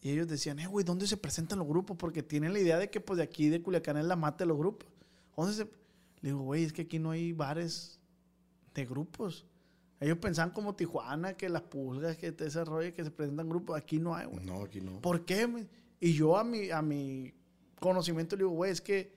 [0.00, 1.96] Y ellos decían, eh, güey, ¿dónde se presentan los grupos?
[1.96, 4.48] Porque tienen la idea de que pues de aquí de Culiacán es la mata de
[4.48, 4.88] los grupos.
[5.36, 5.64] ¿Dónde se...?
[6.22, 8.00] Le digo, güey, es que aquí no hay bares
[8.74, 9.44] de grupos.
[9.98, 13.78] Ellos pensaban como Tijuana, que las pulgas, que te desarrolla, que se presentan grupos.
[13.78, 14.44] Aquí no hay, güey.
[14.44, 15.00] no, aquí no.
[15.00, 15.48] ¿Por qué?
[16.00, 17.32] Y yo a mi, a mi
[17.80, 19.14] conocimiento le digo, güey, es que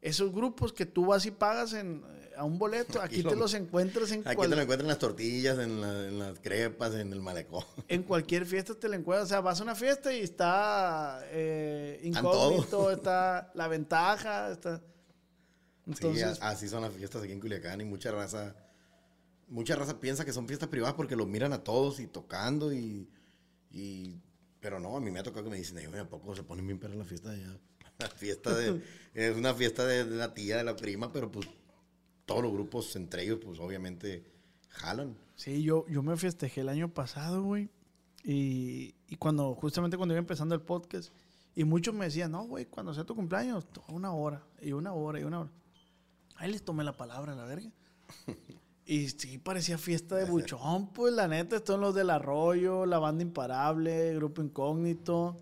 [0.00, 3.34] esos grupos que tú vas y pagas en, eh, a un boleto, aquí, Aquí te
[3.34, 6.18] lo- los encuentras en, Aquí cual- te lo encuentran en las tortillas, en, la- en
[6.18, 7.64] las crepas, en el malecón.
[7.88, 9.26] en cualquier fiesta te lo encuentras.
[9.26, 14.80] O sea, vas a una fiesta y está eh, incógnito, está la ventaja, está...
[15.86, 18.54] Entonces, sí, así son las fiestas aquí en Culiacán y mucha raza,
[19.48, 23.08] mucha raza piensa que son fiestas privadas porque los miran a todos y tocando y,
[23.70, 24.20] y
[24.60, 26.42] pero no, a mí me ha tocado que me dicen, "Ey, güey, ¿a poco se
[26.42, 27.58] ponen bien perra en la fiesta de allá?
[27.98, 28.82] La fiesta de,
[29.14, 31.46] es una fiesta de, de la tía, de la prima, pero pues
[32.24, 34.24] todos los grupos entre ellos, pues obviamente
[34.68, 35.16] jalan.
[35.36, 37.68] Sí, yo, yo me festejé el año pasado, güey.
[38.24, 41.12] Y, y cuando, justamente cuando iba empezando el podcast,
[41.54, 45.20] y muchos me decían, no, güey, cuando sea tu cumpleaños, una hora, y una hora,
[45.20, 45.50] y una hora.
[46.36, 47.70] Ahí les tomé la palabra, la verga.
[48.92, 53.22] Y sí, parecía fiesta de buchón, pues la neta, están los del Arroyo, la banda
[53.22, 55.34] Imparable, Grupo Incógnito,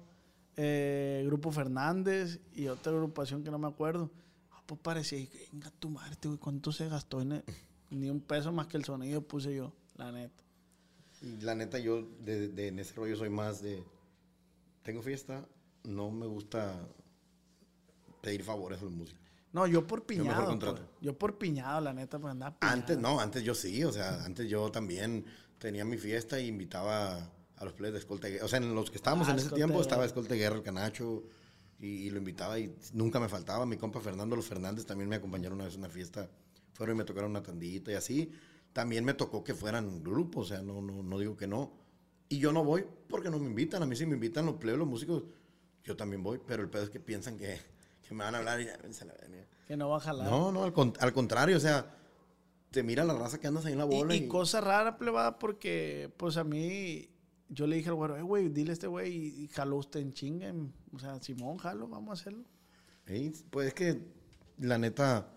[0.57, 4.09] eh, Grupo Fernández y otra agrupación que no me acuerdo.
[4.67, 7.45] pues parecía, y, venga tu madre, este güey, ¿cuánto se gastó en el-
[7.91, 10.45] Ni un peso más que el sonido puse yo, la neta.
[11.21, 13.83] Y la neta, yo de, de- en ese rollo soy más de.
[14.85, 15.45] Tengo fiesta,
[15.83, 16.87] no me gusta
[18.23, 19.20] pedir favores a los músicos.
[19.53, 20.47] No, yo por piñado.
[20.47, 20.77] contrato.
[20.77, 20.89] pues.
[21.01, 22.79] Yo por piñado, la neta, pues andaba piñado.
[22.79, 25.25] Antes, no, antes yo sí, o sea, antes yo también
[25.59, 28.45] tenía mi fiesta y invitaba a los players de Escolta Guerra.
[28.45, 31.25] O sea, en los que estábamos Ah, en ese tiempo estaba Escolta Guerra, el Canacho,
[31.79, 33.67] y, y lo invitaba y nunca me faltaba.
[33.67, 36.29] Mi compa Fernando Los Fernández también me acompañaron una vez a una fiesta.
[36.75, 38.33] Fueron y me tocaron una tandita y así.
[38.73, 41.73] También me tocó que fueran grupos, o sea, no, no, no digo que no.
[42.29, 43.83] Y yo no voy porque no me invitan.
[43.83, 45.25] A mí sí me invitan los plebes, los músicos,
[45.83, 47.59] yo también voy, pero el pedo es que piensan que,
[48.11, 49.47] que me van a hablar y ya, "Vénse a la verga".
[49.67, 50.29] Que no va a jalar.
[50.29, 51.97] No, no, al, al contrario, o sea,
[52.73, 54.15] te mira la raza que andas ahí en la bola.
[54.15, 57.09] Y, Y, y cosa rara, plebada, porque, pues a mí,
[57.49, 60.01] yo le dije al güero, eh, güey, dile a este güey, y, y jaló usted
[60.01, 60.53] en chinga.
[60.93, 62.45] O sea, Simón, jalo, vamos a hacerlo.
[63.51, 64.01] Pues es que,
[64.59, 65.29] la neta,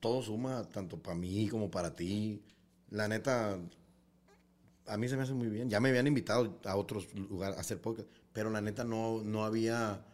[0.00, 2.42] todo suma, tanto para mí como para ti.
[2.90, 3.58] La neta,
[4.86, 5.70] a mí se me hace muy bien.
[5.70, 9.44] Ya me habían invitado a otros lugares a hacer podcast, pero la neta no, no
[9.44, 10.04] había,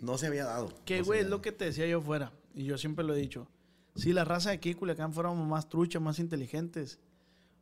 [0.00, 0.72] no se había dado.
[0.84, 2.32] Que, No güey, es lo que te decía yo fuera.
[2.54, 3.48] Y yo siempre lo he dicho.
[3.96, 6.98] Si la raza de aquí, Culiacán, fuéramos más truchas, más inteligentes,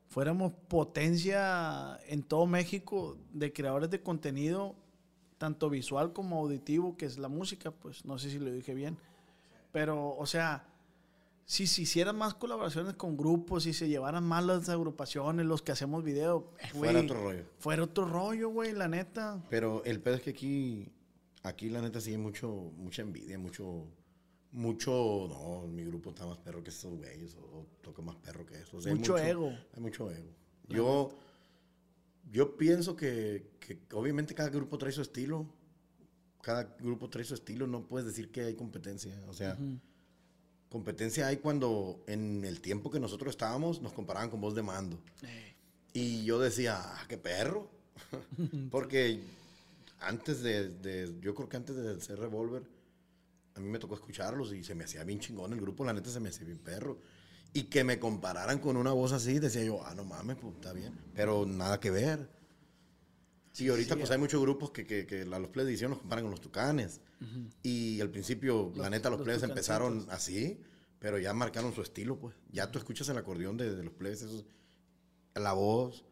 [0.09, 4.75] fuéramos potencia en todo México de creadores de contenido,
[5.39, 8.97] tanto visual como auditivo, que es la música, pues no sé si lo dije bien.
[9.73, 10.67] Pero, o sea,
[11.45, 15.73] si se hicieran más colaboraciones con grupos, si se llevaran más las agrupaciones, los que
[15.73, 17.45] hacemos video, eh, Fuera güey, otro rollo.
[17.59, 19.43] Fuera otro rollo, güey, la neta.
[19.51, 20.93] Pero el pedo es que aquí,
[21.43, 23.87] aquí la neta sí hay mucho, mucha envidia, mucho,
[24.53, 28.61] mucho, no, mi grupo está más perro que esos güeyes, o, toca más perro que
[28.61, 28.77] eso.
[28.77, 29.53] O sea, hay Mucho ego.
[29.75, 30.31] Hay mucho ego.
[30.69, 31.11] Yo,
[32.31, 35.47] yo pienso que, que obviamente cada grupo trae su estilo,
[36.41, 39.59] cada grupo trae su estilo, no puedes decir que hay competencia, o sea...
[40.73, 44.99] Competencia hay cuando en el tiempo que nosotros estábamos nos comparaban con voz de mando.
[45.23, 45.55] Eh,
[45.93, 47.71] Y yo decía, ah, qué perro.
[48.71, 49.21] Porque
[50.03, 52.63] antes de, de- yo creo que antes de ser Revolver,
[53.55, 56.11] a mí me tocó escucharlos y se me hacía bien chingón el grupo, la neta
[56.11, 56.99] se me hacía bien perro.
[57.55, 60.73] Y que me compararan con una voz así, decía yo, ah, no mames, pues está
[60.73, 60.99] bien.
[61.15, 62.31] Pero nada que ver.
[63.53, 65.91] Sí, ahorita sí, pues hay muchos grupos que, que, que a los plebes de edición
[65.91, 67.01] los comparan con los tucanes.
[67.63, 70.59] Y al principio, la Los- neta, los, los plebes empezaron así,
[70.99, 72.35] pero ya marcaron su estilo, pues.
[72.51, 74.47] Ya tú escuchas el acordeón de, de los plebes, esos,
[75.35, 76.05] la voz,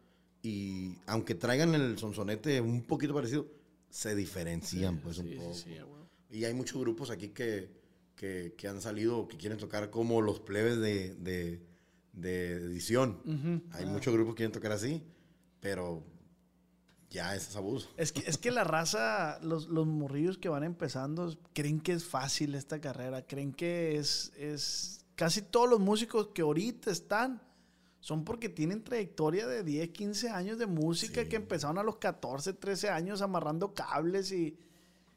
[0.43, 3.47] y aunque traigan el sonsonete un poquito parecido,
[3.91, 5.53] se diferencian, pues, un sí, poco.
[5.53, 6.09] sí, sí, a huevo.
[6.31, 7.69] Y hay muchos grupos aquí que,
[8.15, 11.61] que, que han salido, que quieren tocar como los plebes de, de,
[12.13, 13.21] de edición.
[13.25, 13.61] Ujú.
[13.73, 15.03] Hay muchos grupos que quieren tocar así,
[15.59, 16.03] pero
[17.09, 17.89] ya ese es abuso.
[17.97, 22.05] Es que, es que la raza, los, los morrillos que van empezando, creen que es
[22.05, 25.05] fácil esta carrera, creen que es, es...
[25.15, 27.41] Casi todos los músicos que ahorita están
[28.01, 31.29] son porque tienen trayectoria de 10, 15 años de música Sí.
[31.29, 34.57] que empezaron a los 14, 13 años amarrando cables y,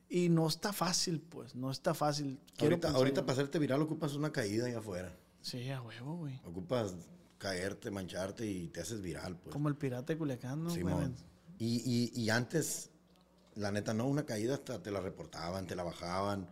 [0.08, 2.38] y no está fácil, pues, no está fácil.
[2.56, 5.12] Quiero Ahorita, para hacerte viral ocupas una caída allá afuera.
[5.40, 6.40] Sí, a huevo, güey.
[6.44, 6.94] Ocupas
[7.38, 9.52] caerte, mancharte y te haces viral, pues.
[9.52, 10.70] Como el pirata de Culiacán, ¿no?
[10.70, 11.14] Simón.
[11.58, 11.82] Y,
[12.14, 12.90] y, y antes,
[13.54, 16.48] la neta, no, una caída hasta te la reportaban, te la bajaban.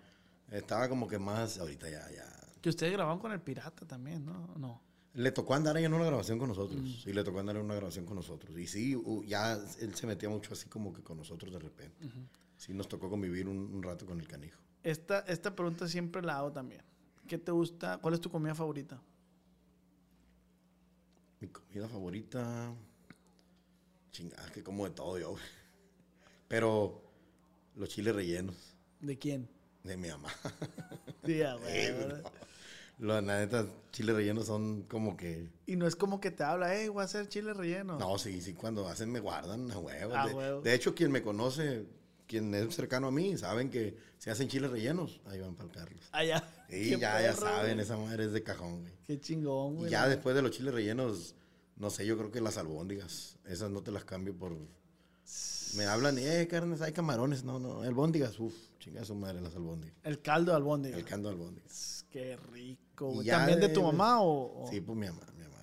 [0.50, 2.26] Estaba como que más, ahorita ya, ya.
[2.60, 4.54] Que ustedes grababan con el pirata también, ¿no?
[4.56, 4.82] No.
[5.14, 6.80] Le tocó andar ahí en una grabación con nosotros.
[6.80, 6.86] Mm.
[7.04, 8.56] Sí, le tocó andar en una grabación con nosotros.
[8.56, 8.96] Y sí,
[9.26, 12.08] ya él se metía mucho así como que con nosotros de repente.
[12.56, 14.58] Sí, nos tocó convivir un, un rato con el canijo.
[14.82, 16.82] Esta, esta pregunta siempre la hago también.
[17.28, 17.98] ¿Qué te gusta?
[17.98, 19.00] ¿Cuál es tu comida favorita?
[21.40, 22.72] Mi comida favorita.
[24.12, 25.30] Chingada, que como de todo yo.
[25.30, 25.42] güey.
[26.48, 27.02] Pero
[27.76, 28.54] los chiles rellenos
[29.00, 29.48] ¿De quién?
[29.84, 30.28] de mi mamá.
[31.24, 32.30] Sí, a huevo,
[33.07, 35.48] la neta, chiles rellenos son como que.
[35.66, 37.98] Y no es como que te habla, hey, voy a hacer chile relleno.
[37.98, 40.14] No, sí, sí, cuando hacen me guardan a huevo.
[40.16, 40.61] A de, huevo.
[40.62, 41.86] de hecho, quien me conoce,
[42.26, 45.20] quien es cercano a mí, saben que se hacen chiles rellenos.
[45.26, 46.09] Ahí van para el Carlos.
[46.12, 46.48] Allá.
[46.68, 47.84] Y Qué ya, ya perro, saben, güey.
[47.84, 48.92] esa madre es de cajón, güey.
[49.07, 49.90] Qué chingón, Y güey.
[49.90, 51.34] ya la después de los chiles rellenos,
[51.76, 54.57] no sé, yo creo que las albóndigas, esas no te las cambio por...
[55.76, 57.44] Me hablan, eh, carnes, hay camarones.
[57.44, 59.96] No, no, albóndigas, uff, chinga su madre las albóndigas.
[60.03, 60.96] El caldo de albóndiga.
[60.98, 62.05] El cando de albóndigas.
[62.11, 63.26] Qué rico, Y güey.
[63.26, 64.64] ¿También de de- tu mamá o...?
[64.64, 65.59] o- Sí, pues mi mamá, mi mamá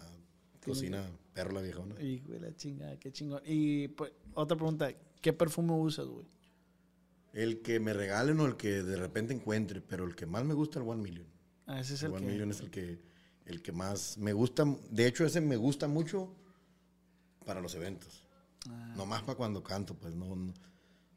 [0.64, 2.02] cocina perro la viejona.
[2.02, 3.42] Hijo de la chingada, qué chingón.
[3.46, 6.26] Y pues, otra pregunta, ¿qué perfume usas, güey?
[7.34, 10.54] El que me regalen o el que de repente encuentre, pero el que más me
[10.54, 11.28] gusta el One Million.
[11.68, 12.32] Ah, ese es El el One que...
[12.32, 13.00] Million es el que,
[13.46, 14.66] el que más me gusta.
[14.90, 16.34] De hecho, ese me gusta mucho
[17.46, 18.28] para los eventos.
[18.70, 18.94] Ah.
[18.98, 20.54] No más para cuando canto, pues no.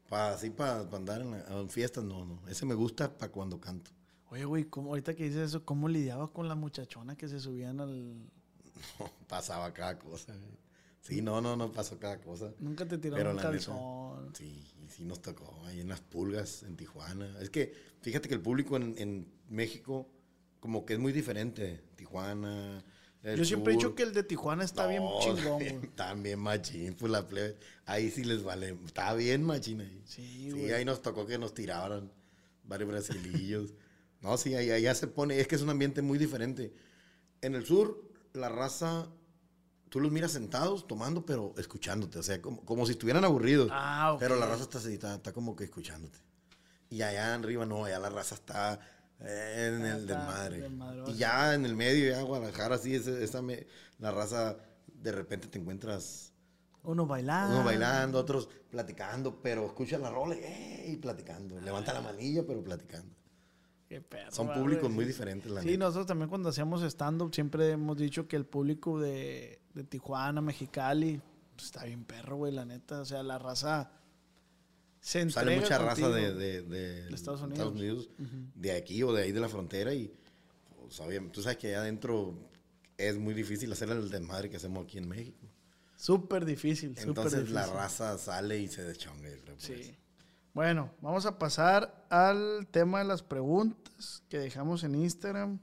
[0.07, 2.47] Para así, para andar en, la- en fiestas, no, no.
[2.47, 3.89] Ese me gusta para cuando canto.
[4.33, 7.79] Oye, güey, ¿cómo, ahorita que dices eso, ¿cómo lidiabas con las muchachonas que se subían
[7.79, 8.15] al...
[9.27, 10.33] pasaba cada cosa.
[10.33, 10.57] güey.
[11.01, 12.51] Sí, no, no, no pasó cada cosa.
[12.57, 14.33] Nunca te tiraron un neta, calzón.
[14.33, 17.37] sí, sí nos tocó ahí en las pulgas, en Tijuana.
[17.41, 20.09] Es que fíjate que el público en, en México
[20.59, 21.83] como que es muy diferente.
[21.95, 22.83] Tijuana.
[23.21, 25.79] el Yo siempre he dicho que el de Tijuana está bien No, chingón, güey.
[26.23, 27.57] Bien machín, pues la plebe.
[27.85, 28.75] Ahí sí les vale.
[28.85, 30.01] Está bien machín ahí.
[30.05, 30.71] Sí, Sí, güey.
[30.71, 32.09] ahí nos tocó que nos tiraran
[32.63, 33.73] varios brasilillos.
[34.23, 35.39] No, sí, allá se pone.
[35.39, 36.73] Es que es un ambiente muy diferente.
[37.41, 38.01] En el sur,
[38.33, 39.07] la raza.
[39.89, 42.17] Tú los miras sentados, tomando, pero escuchándote.
[42.17, 43.69] O sea, como, como si estuvieran aburridos.
[43.71, 44.17] Ah.
[44.19, 46.17] Pero la raza está está, está como que escuchándote.
[46.89, 48.79] Y allá arriba no, allá la raza está
[49.19, 50.69] eh, en Ah, el desmadre.
[51.07, 53.67] Y ya en el medio, ya Guadalajara, sí, esa me-
[53.99, 54.57] la raza,
[54.87, 56.31] de repente te encuentras
[56.83, 57.53] Uno bailando.
[57.55, 61.59] unos bailando, otros platicando, pero escucha la rola y platicando.
[61.61, 63.15] Levanta la manilla, pero platicando.
[63.93, 65.79] Qué perro, Son públicos muy diferentes, la Sí, neta.
[65.85, 71.21] nosotros también cuando hacíamos stand-up siempre hemos dicho que el público de, de Tijuana, Mexicali,
[71.55, 73.01] pues, está bien perro, güey, la neta.
[73.01, 73.91] O sea, la raza
[74.99, 78.09] se entrega Sale mucha raza de, de- de De Estados Unidos.
[78.55, 80.11] de aquí o de ahí de la frontera y
[80.79, 82.49] pues, obviamente, tú sabes que allá adentro
[82.97, 85.45] es muy difícil hacer el desmadre que hacemos aquí en México.
[85.97, 87.53] Súper difícil, Entonces difícil.
[87.55, 89.29] la raza sale y se deschonga.
[89.57, 89.95] Sí.
[90.53, 95.57] Bueno, vamos a pasar al tema de las preguntas que dejamos en Instagram.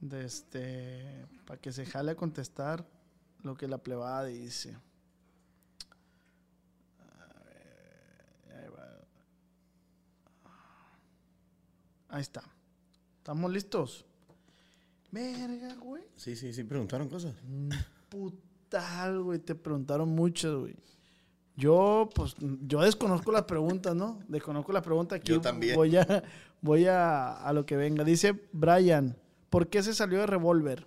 [0.00, 2.84] De este, para que se jale a contestar
[3.42, 4.76] lo que la plebada dice.
[6.98, 8.98] A ver, ahí va.
[12.08, 12.42] Ahí está.
[13.18, 14.04] ¿Estamos listos?
[15.12, 16.02] Verga, güey.
[16.16, 17.36] Sí, sí, sí, preguntaron cosas.
[18.08, 19.38] Putal, güey.
[19.38, 20.74] Te preguntaron muchas, güey.
[21.58, 24.20] Yo, pues, yo desconozco las preguntas, ¿no?
[24.28, 25.18] Desconozco las preguntas.
[25.18, 25.74] Aquí Yo también.
[25.74, 26.22] Voy a,
[26.62, 28.04] voy a, a lo que venga.
[28.04, 29.16] Dice Brian,
[29.50, 30.86] ¿por qué se salió de Revolver?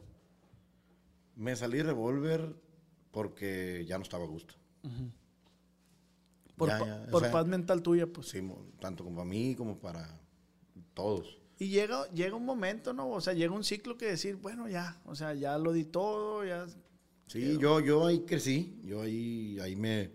[1.36, 2.55] Me salí revólver
[3.11, 4.53] porque ya no estaba a gusto.
[6.55, 8.30] Por, Ya, pa- ya, o por sea, paz mental tuya, pues.
[8.30, 8.41] Sí,
[8.80, 10.19] tanto como para mí como para
[10.93, 11.38] todos.
[11.59, 13.09] Y llega, llega un momento, ¿no?
[13.09, 16.45] O sea, llega un ciclo que decir, bueno, ya, o sea, ya lo di todo,
[16.45, 16.65] ya.
[17.28, 20.11] Sí, yo, yo ahí crecí, yo ahí, ahí me,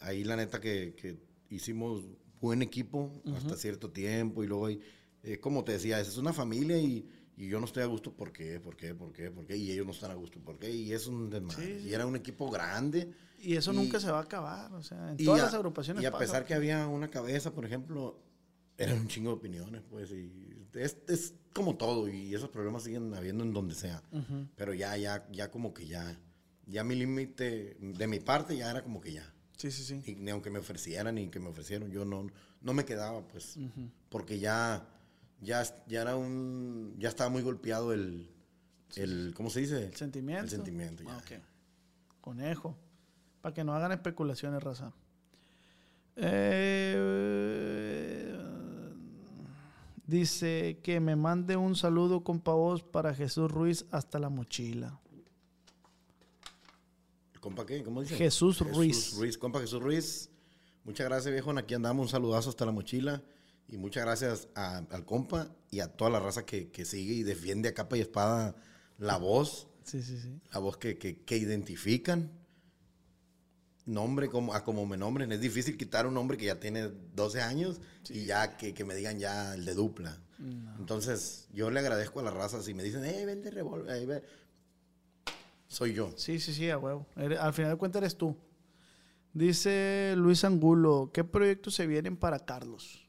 [0.00, 1.18] ahí la neta que, que
[1.50, 2.04] hicimos
[2.40, 4.80] buen equipo hasta cierto tiempo y luego ahí,
[5.22, 8.32] eh, como te decía, es una familia y, y yo no estoy a gusto, ¿por
[8.32, 8.60] qué?
[8.60, 8.94] ¿Por qué?
[8.94, 9.30] ¿Por qué?
[9.30, 9.56] ¿Por qué?
[9.56, 10.70] Y ellos no están a gusto, ¿por qué?
[10.70, 11.80] Y es un desmadre.
[11.80, 11.88] Sí.
[11.88, 13.10] Y era un equipo grande.
[13.40, 15.54] Y eso Y- nunca se va a acabar, o sea, en y todas a- las
[15.54, 16.20] agrupaciones Y a pasa.
[16.24, 18.20] pesar que había una cabeza, por ejemplo,
[18.76, 20.32] eran un chingo de opiniones, pues, y
[20.74, 24.02] es, es como todo, y esos problemas siguen habiendo en donde sea.
[24.56, 26.20] Pero ya, ya, ya como que ya,
[26.66, 29.34] ya mi límite, de mi parte ya era como que ya.
[29.58, 30.02] Sí, sí, sí.
[30.06, 32.28] Y ni aunque me ofrecieran ni que me ofrecieron, yo no,
[32.62, 33.58] no me quedaba, pues,
[34.08, 34.88] porque ya,
[35.40, 38.30] ya, ya era un, ya estaba muy golpeado el,
[38.94, 39.86] el ¿cómo se dice?
[39.86, 40.44] El sentimiento.
[40.44, 41.12] El sentimiento, ya.
[41.12, 41.32] Ah, ok.
[42.20, 42.78] Conejo.
[43.40, 44.92] Para que no hagan especulaciones, raza.
[46.14, 47.18] Eh,
[50.06, 55.00] dice que me mande un saludo, compa vos, para Jesús Ruiz hasta la mochila.
[57.40, 57.82] ¿Compa qué?
[57.82, 58.16] ¿Cómo dice?
[58.16, 59.14] Jesús Ruiz.
[59.16, 60.30] Ruiz, compa Jesús Ruiz.
[60.84, 61.50] Muchas gracias, viejo.
[61.58, 62.06] Aquí andamos.
[62.06, 63.22] Un saludazo hasta la mochila.
[63.68, 67.22] Y muchas gracias a- al compa y a toda la raza que, que sigue y
[67.22, 68.56] defiende a capa y espada
[68.96, 70.40] la voz, Sí, sí, sí.
[70.52, 72.30] la voz que, que- que identifican.
[73.84, 75.32] Nombre como, a como me nombren.
[75.32, 77.80] Es difícil quitar un nombre que ya tiene 12 años
[78.10, 80.18] y ya que, que me digan ya el de dupla.
[80.78, 84.06] Entonces, yo le agradezco a la raza si me dicen, eh, vende revólver.
[84.06, 84.22] ve".
[85.68, 86.12] Soy yo.
[86.16, 87.06] Sí, sí, sí, a huevo.
[87.14, 88.36] Al final de cuentas eres tú.
[89.34, 93.06] Dice Luis Angulo, ¿qué proyectos se vienen para Carlos?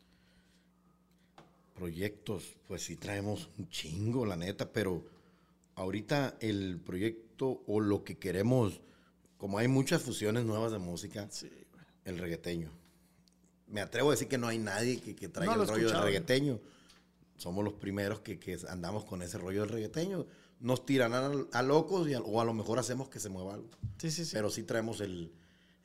[1.74, 5.06] Proyectos, pues sí traemos un chingo, la neta, pero
[5.76, 8.82] ahorita el proyecto o lo que queremos,
[9.38, 11.30] como hay muchas fusiones nuevas de música,
[12.04, 12.70] el reggaeteño.
[13.68, 16.02] Me atrevo a decir que no hay nadie que, que traiga No el rollo del
[16.02, 16.60] reggaeteño.
[17.38, 20.28] Somos los primeros que, que andamos con ese rollo del reggaeteño.
[20.60, 23.54] Nos tirarán a, a locos y a- o a lo mejor hacemos que se mueva
[23.54, 23.70] algo.
[23.98, 24.32] Sí, sí, sí.
[24.34, 25.32] Pero sí traemos el,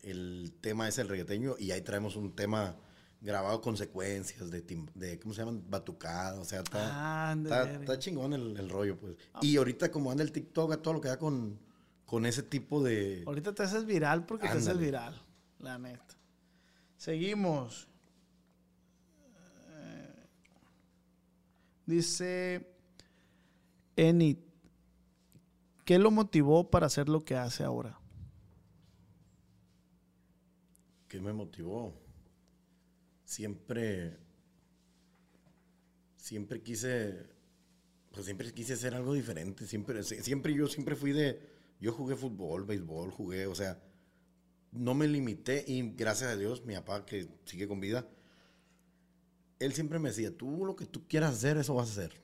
[0.02, 2.76] el tema ese, el reggaeteño, y ahí traemos un tema
[3.20, 5.64] grabado con secuencias de, tim- de ¿cómo se llaman?
[5.70, 7.34] Batucada, o sea, está,
[7.80, 9.14] está, chingón el, el rollo, pues.
[9.40, 11.58] Y ahorita como anda el TikTok, a todo lo que da con,
[12.04, 13.22] con ese tipo de...
[13.26, 14.84] Ahorita te haces viral porque te haces Ándale.
[14.86, 15.22] viral,
[15.60, 16.04] la neta.
[16.98, 17.88] Seguimos.
[19.70, 20.26] Eh,
[21.86, 22.66] Dice
[23.96, 24.36] Enid,
[25.84, 27.98] ¿qué lo motivó para hacer lo que hace ahora?
[31.08, 31.94] que me motivó.
[33.24, 34.16] Siempre,
[36.16, 37.26] siempre quise,
[38.12, 39.66] pues siempre quise hacer algo diferente.
[39.66, 41.40] Siempre, sie- siempre yo siempre fui de,
[41.80, 43.80] yo jugué fútbol, béisbol, jugué, o sea,
[44.72, 48.08] no me limité y gracias a Dios, mi papá que sigue con vida,
[49.58, 52.20] él siempre me decía, tú lo que tú quieras hacer, eso vas a hacer.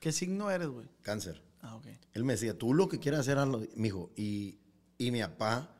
[0.00, 0.86] ¿Qué signo eres, güey?
[1.02, 1.42] Cáncer.
[1.66, 1.86] Ah, ok.
[2.12, 4.10] Él me decía, tú lo que quieras hacer, hazlo, mijo.
[4.16, 4.58] Y,
[4.98, 5.76] y mi papá,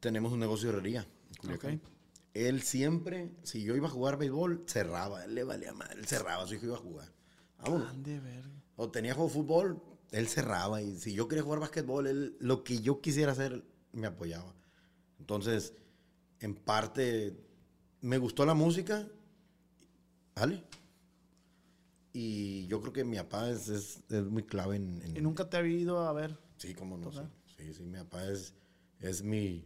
[0.00, 1.06] tenemos un negocio de herrería.
[2.34, 5.24] Él siempre, si yo iba a jugar béisbol, cerraba.
[5.24, 5.98] Él le valía madre.
[5.98, 7.12] Él cerraba, su hijo iba a jugar.
[7.58, 8.02] Vámonos.
[8.02, 8.50] Verga.
[8.76, 10.80] O tenía juego de fútbol, él cerraba.
[10.82, 14.54] Y si yo quería jugar básquetbol, él, lo que yo quisiera hacer, me apoyaba.
[15.18, 15.74] Entonces,
[16.40, 17.36] en parte,
[18.00, 19.08] me gustó la música.
[20.36, 20.62] ¿Vale?
[22.12, 25.48] Y yo creo que mi papá es, es- es muy clave en, en- ¿Y nunca
[25.48, 26.38] te había ido a ver?
[26.56, 27.12] Sí, cómo no.
[27.12, 27.20] Sí,
[27.56, 28.54] sí, sí, mi papá es,
[28.98, 29.64] es mi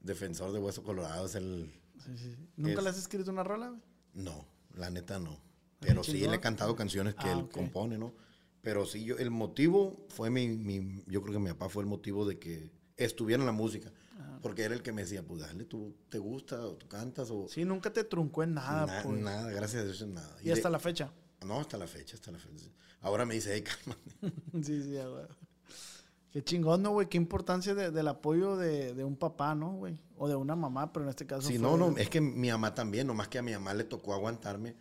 [0.00, 1.26] defensor de hueso colorado.
[1.26, 1.70] Es el...
[2.04, 2.36] Sí, sí.
[2.56, 3.74] ¿Nunca Es- le has escrito una rola?
[4.14, 5.38] No, la neta no.
[5.80, 6.30] Pero sí chingón.
[6.30, 8.14] le he cantado canciones que Ah, él compone, ¿no?
[8.62, 11.88] Pero sí, yo, el motivo fue mi, mi- Yo creo que mi papá fue el
[11.88, 13.92] motivo de que estuviera en la música.
[14.18, 14.38] Ah.
[14.40, 17.46] Porque era el que me decía, pues dale, tú te gusta, o tú cantas, o...
[17.48, 19.20] Sí, nunca te truncó en nada, Na- pues.
[19.20, 20.34] nada, gracias a Dios, en nada.
[20.42, 21.12] Y hasta de- la fecha.
[21.44, 22.66] No, hasta la fecha, hasta la fecha.
[23.00, 24.64] Ahora me dice, hey, cálmate.
[24.64, 25.26] sí, sí, güey.
[26.32, 27.08] Qué chingón, ¿no, güey?
[27.08, 29.96] Qué importancia de- del apoyo de, de un papá, ¿no, güey?
[30.16, 32.50] O de una mamá, pero en este caso Sí, fue- no, no, es que mi
[32.50, 34.74] mamá también, nomás que a mi mamá le tocó aguantarme.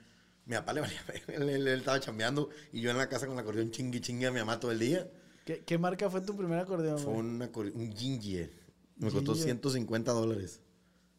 [0.46, 3.36] Mi papá le valía, él, él- él estaba chambeando y yo en la casa con
[3.36, 5.08] el acordeón chingui chingui a mi mamá todo el día.
[5.46, 8.52] ¿Qué, qué marca fue tu primer acordeón, Fue un, acorde- un Ginger.
[8.98, 9.44] Me costó Ginger.
[9.44, 10.60] 150 dólares.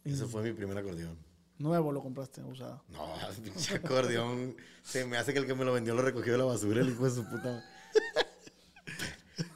[0.02, 1.16] Ese fue mi primer acordeón.
[1.58, 2.82] Nuevo lo compraste, usado.
[2.88, 4.56] No, pinche acordeón.
[4.82, 6.88] Se me hace que el que me lo vendió lo recogió de la basura, el
[6.90, 7.64] hijo de su puta.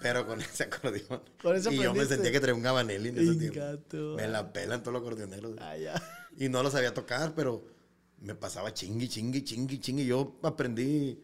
[0.00, 1.22] Pero con ese acordeón.
[1.42, 4.16] Con eso y yo me sentía que traía un gabanelli en ese tiempo.
[4.16, 5.56] Me la pelan todos los acordeoneros.
[5.58, 6.00] Ah, ya.
[6.36, 7.66] Y no lo sabía tocar, pero
[8.20, 10.06] me pasaba chingui, chingui, chingui, chingui.
[10.06, 11.20] Yo aprendí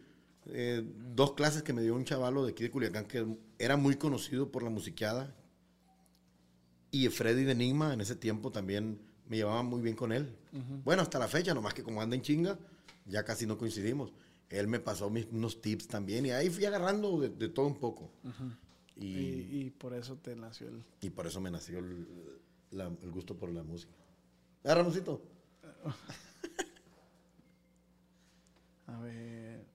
[0.47, 3.25] eh, dos clases que me dio un chavalo de aquí de Culiacán que
[3.57, 5.35] era muy conocido por la musiqueada.
[6.91, 10.35] Y Freddy de Enigma en ese tiempo también me llevaba muy bien con él.
[10.83, 12.57] Bueno, hasta la fecha, nomás que como anda en chinga,
[13.05, 14.13] ya casi no coincidimos.
[14.49, 17.79] Él me pasó mis, unos tips también y ahí fui agarrando de, de todo un
[17.79, 18.11] poco.
[18.95, 20.83] Y, y, y por eso te nació el...
[21.01, 22.07] y por eso me nació el,
[22.71, 23.91] la- el gusto por la música.
[24.63, 25.21] ¿Ah, Ramoncito?
[28.87, 29.65] A ver.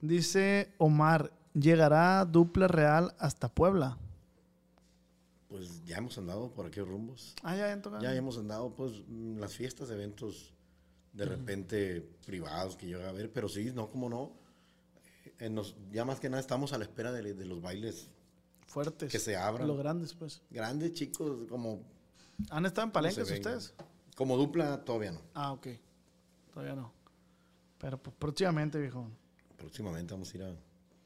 [0.00, 3.98] Dice Omar, llegará dupla real hasta Puebla.
[5.50, 7.34] Pues ya hemos andado por aquellos rumbos.
[7.42, 10.54] Ah, ya, ya hemos andado, pues, en las fiestas, eventos
[11.12, 14.32] de repente privados que llega a ver, pero sí, no, como no.
[15.40, 18.08] Eh, nos- ya más que nada estamos a la espera de, de los bailes
[18.68, 19.10] Fuertes.
[19.10, 19.66] que se abran.
[19.66, 20.40] Los grandes, pues.
[20.50, 21.82] grandes, chicos, como,
[22.50, 23.74] ¿Han estado en ¿Cómo se palenques ustedes?
[24.14, 25.20] como dupla, todavía no.
[25.34, 25.66] Ah, ok.
[26.54, 26.92] Todavía no.
[27.78, 29.10] Pero pues, próximamente, viejo.
[29.56, 30.54] Próximamente vamos a ir a...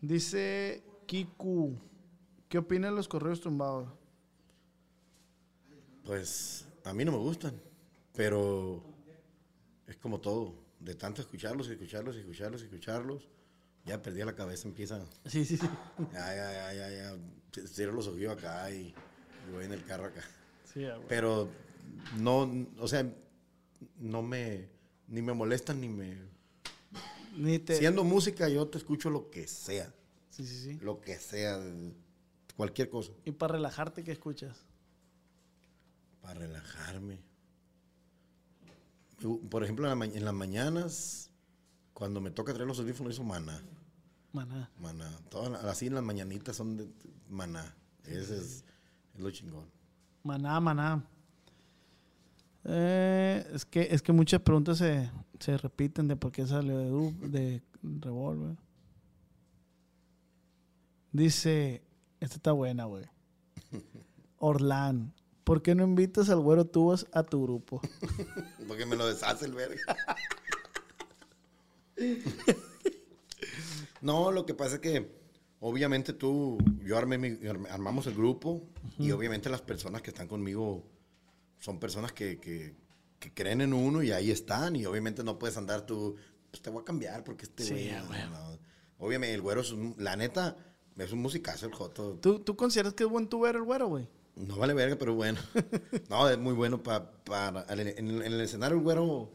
[0.03, 1.79] Dice Kiku,
[2.49, 3.89] ¿qué opinas de los correos tumbados?
[6.05, 7.55] Pues a mí no me gustan,
[8.15, 8.83] pero
[9.87, 10.55] es como todo.
[10.81, 13.29] De tanto escucharlos, escucharlos, escucharlos, escucharlos,
[13.87, 15.01] ya perdí la cabeza, empieza...
[15.25, 15.67] Sí, sí, sí.
[16.13, 17.67] Ya, ya, ya, ya, ya.
[17.67, 18.95] Cierro los ojillos acá y,
[19.49, 20.23] y voy en el carro acá.
[20.73, 21.09] Sí, ah, güey.
[21.09, 21.49] Pero
[22.19, 23.11] no, o sea,
[23.99, 24.69] no me,
[25.09, 26.19] ni me molestan ni me...
[27.37, 27.77] Ni te...
[27.77, 29.93] Siendo música yo te escucho lo que sea,
[30.31, 30.79] Sí, sí, sí.
[30.83, 31.61] lo que sea,
[32.57, 34.57] cualquier cosa, Y para relajarte, ¿qué escuchas?
[36.25, 37.19] Para relajarme.
[39.51, 41.31] Por ejemplo, en, la ma- en las mañanas,
[41.93, 43.63] cuando me toca traer los audífonos, eso maná,
[44.33, 44.71] Maná.
[44.81, 45.11] maná.
[45.29, 46.89] Todas así en las mañanitas son de
[47.29, 47.75] maná.
[48.05, 48.65] Ese es,
[49.15, 49.67] es lo chingón.
[50.23, 51.05] Maná, maná.
[52.65, 56.91] Eh, es, que, es que muchas preguntas se, se repiten de por qué salió de,
[57.29, 57.63] de
[58.01, 58.57] Revolver.
[61.13, 61.83] Dice,
[62.21, 63.05] esta está buena, güey.
[64.39, 65.13] Orlán,
[65.45, 67.81] ¿por qué no invitas al güero tubos a tu grupo?
[68.69, 69.97] Porque me lo deshace el verga.
[74.01, 75.11] no, lo que pasa es que
[75.61, 78.63] obviamente tú, yo armé mi- arm- armamos el grupo
[78.99, 80.85] y obviamente las personas que están conmigo
[81.59, 82.75] son personas que, que-
[83.19, 86.17] que creen en uno y ahí están y obviamente no puedes andar tú,
[86.51, 88.59] pues te voy a cambiar porque este Sí, güey, no.
[88.99, 90.57] Obviamente el güero es un, la neta,
[90.99, 92.19] es un musicazo el Joto.
[92.21, 94.09] ¿Tú, ¿Tú consideras que es buen tubero el güero, güey?
[94.37, 95.41] No vale verga, pero bueno.
[96.11, 97.65] no, es muy bueno pa- para...
[97.69, 99.33] En, el- en el escenario el güero...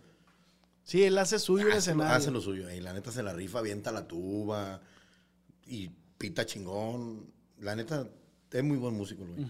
[0.84, 2.16] Sí, él hace suyo el hace, escenario.
[2.16, 2.70] hace lo suyo.
[2.72, 4.82] Y la neta se la rifa, avienta la tuba
[5.68, 7.32] y pita chingón.
[7.60, 8.10] La neta
[8.52, 9.45] es muy buen músico, el güey.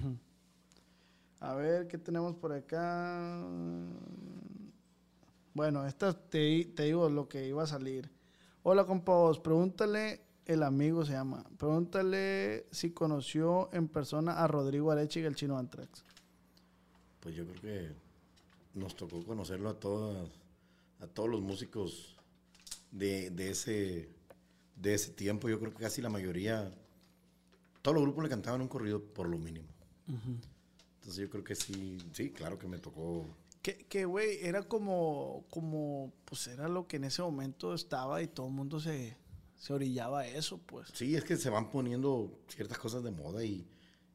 [1.39, 3.41] A ver, ¿qué tenemos por acá?
[5.53, 8.09] Bueno, esta te, te digo lo que iba a salir.
[8.63, 15.19] Hola, compa pregúntale, el amigo se llama, pregúntale si conoció en persona a Rodrigo Arechi
[15.19, 16.03] y el chino Antrax.
[17.19, 17.91] Pues yo creo que
[18.73, 20.27] nos tocó conocerlo a todas,
[21.01, 22.17] a todos los músicos
[22.89, 24.09] de, de ese,
[24.75, 25.49] de ese tiempo.
[25.49, 26.71] Yo creo que casi la mayoría,
[27.83, 29.67] todos los grupos le cantaban un corrido por lo mínimo.
[30.07, 33.27] Entonces yo creo que sí, sí, claro que me tocó.
[33.61, 38.27] Que, que, güey, era como, como, pues era lo que en ese momento estaba y
[38.27, 39.15] todo el mundo se,
[39.59, 40.87] se orillaba eso, pues.
[40.93, 43.67] Sí, es que se van poniendo ciertas cosas de moda y,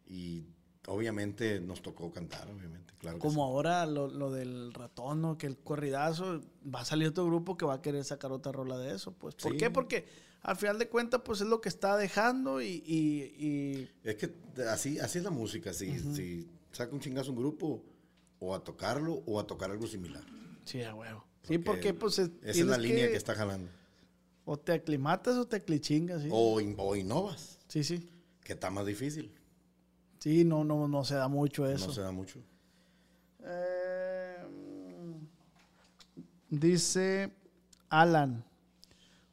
[0.09, 0.45] y
[0.87, 3.19] obviamente nos tocó cantar, obviamente, claro.
[3.19, 3.41] que Como sí.
[3.41, 5.39] ahora lo, lo del ratón, ¿no?
[5.39, 6.41] Que el corridazo,
[6.75, 9.35] va a salir otro grupo que va a querer sacar otra rola de eso, pues.
[9.37, 9.59] ¿Por Sí.
[9.59, 9.71] qué?
[9.71, 10.07] Porque
[10.43, 12.83] al final de cuentas, pues es lo que está dejando y...
[12.87, 14.35] y, y- Es que
[14.69, 17.83] así, así es la música, si, si saca un chingazo un grupo,
[18.41, 20.25] o a tocarlo o a tocar algo similar.
[20.65, 21.25] sí, a huevo.
[21.45, 22.19] Sí, porque pues...
[22.19, 23.71] es- Esa es la línea que, está jalando.
[24.45, 26.29] O te aclimatas o te aclichingas, sí.
[26.31, 28.09] O, in- o innovas, Sí, sí.
[28.43, 29.33] que está más difícil.
[30.19, 31.87] Sí, no, no, no se da mucho eso.
[31.89, 32.39] No se da mucho.
[33.43, 34.37] Eh,
[36.51, 37.33] dice
[37.89, 38.45] Alan,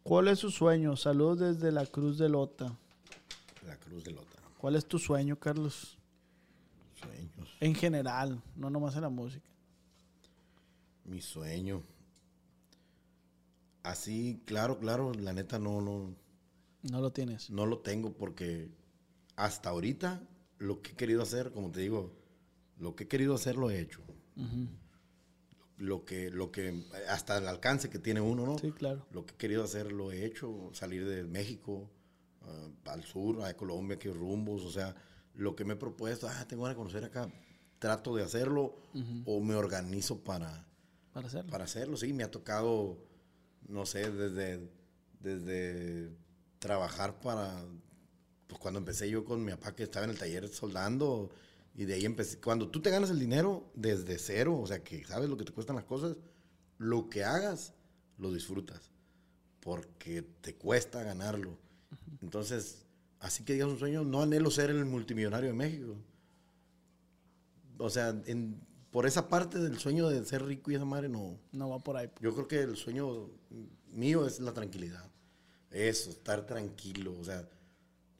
[0.03, 0.95] ¿cuál es su sueño?
[0.95, 2.73] Saludos desde la Cruz de Lota.
[3.65, 4.27] La cruz de Lota.
[4.57, 5.97] ¿Cuál es tu sueño, Carlos?
[6.99, 7.49] Sueños.
[7.59, 9.45] En general, no nomás en la música.
[11.05, 11.81] Mi sueño.
[13.83, 16.15] Así, claro, claro, la neta no, no,
[16.83, 17.49] No lo tienes.
[17.49, 18.69] no lo tengo porque
[19.35, 20.21] hasta ahorita
[20.59, 22.13] lo que he querido hacer, como te digo,
[22.77, 24.01] lo que he querido hacer lo he hecho.
[25.77, 28.57] Lo que, lo que, hasta el alcance que tiene uno, ¿no?
[28.59, 29.03] Sí, claro.
[29.11, 31.89] Lo que he querido hacer lo he hecho, salir de México
[32.43, 34.95] ah, al sur, a Colombia, que rumbos, o sea,
[35.33, 37.31] lo que me he propuesto, ah, tengo de conocer acá,
[37.79, 38.75] trato de hacerlo
[39.25, 40.67] o me organizo para,
[41.13, 41.49] Para hacerlo.
[41.49, 42.99] para hacerlo, sí, me ha tocado,
[43.71, 44.69] no sé, desde,
[45.21, 46.11] desde
[46.59, 47.63] trabajar para,
[48.47, 51.29] pues cuando empecé yo con mi papá que estaba en el taller soldando,
[51.73, 55.03] y de ahí empecé, cuando tú te ganas el dinero desde cero, o sea, que
[55.05, 56.17] sabes lo que te cuestan las cosas,
[56.77, 57.73] lo que hagas,
[58.17, 58.91] lo disfrutas,
[59.61, 61.57] porque te cuesta ganarlo.
[62.21, 62.85] Entonces,
[63.19, 65.95] así que digas un sueño, no anhelo ser el multimillonario de México.
[67.77, 68.59] O sea, en-
[68.91, 71.37] por esa parte del sueño de ser rico y esa madre, no.
[71.51, 72.09] No va por ahí.
[72.19, 73.29] Yo creo que el sueño
[73.93, 75.09] mío es la tranquilidad.
[75.71, 77.15] Eso, estar tranquilo.
[77.19, 77.47] O sea,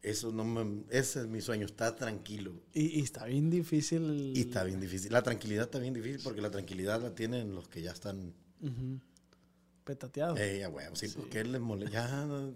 [0.02, 2.54] eso no me, ese es mi sueño, estar tranquilo.
[2.74, 4.04] Y, y está bien difícil.
[4.04, 5.12] el- Y está bien difícil.
[5.12, 8.34] La tranquilidad está bien difícil porque la tranquilidad la tienen los que ya están.
[8.62, 9.00] Ujú.
[9.84, 10.38] Petateado.
[10.38, 11.92] Eh, a huevo, sí, porque les molesta.
[11.92, 12.50] Ya,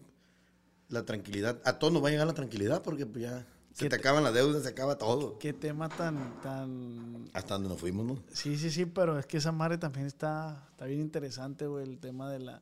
[0.89, 1.59] la tranquilidad.
[1.65, 3.45] A todos nos va a llegar la tranquilidad porque pues, ya
[3.75, 5.37] se ¿Qué te te- acaban las deudas, se acaba todo.
[5.37, 7.29] Qué tema tan, tan...
[7.33, 8.23] Hasta donde nos fuimos, ¿no?
[8.31, 11.99] Sí, sí, sí, pero es que esa madre también está, está bien interesante, güey, el
[11.99, 12.61] tema de la,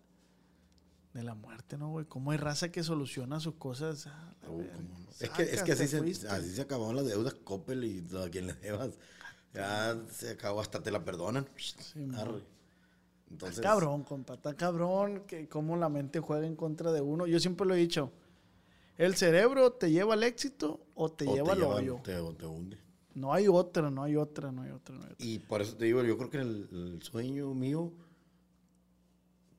[1.13, 2.05] de la muerte, ¿no, güey?
[2.07, 4.07] Cómo hay raza que soluciona sus cosas.
[4.07, 5.03] ah, cómo no.
[5.19, 8.29] Es que, es que así, se, así se acabaron las deudas, Coppel y todo a
[8.29, 8.89] quien le debas.
[9.53, 11.45] Ya se acabó, hasta te la perdonan.
[12.17, 12.41] Arre.
[13.29, 17.27] Entonces, Está cabrón, compa, está cabrón que cómo la mente juega en contra de uno.
[17.27, 18.11] Yo siempre lo he dicho,
[18.97, 21.99] el cerebro te lleva al éxito o te o lleva al hoyo.
[22.03, 22.77] Te, te hunde.
[23.15, 25.25] No hay otra, no hay otra, no hay otra, no hay otra.
[25.25, 27.91] Y por eso te digo, yo creo que el, el sueño mío,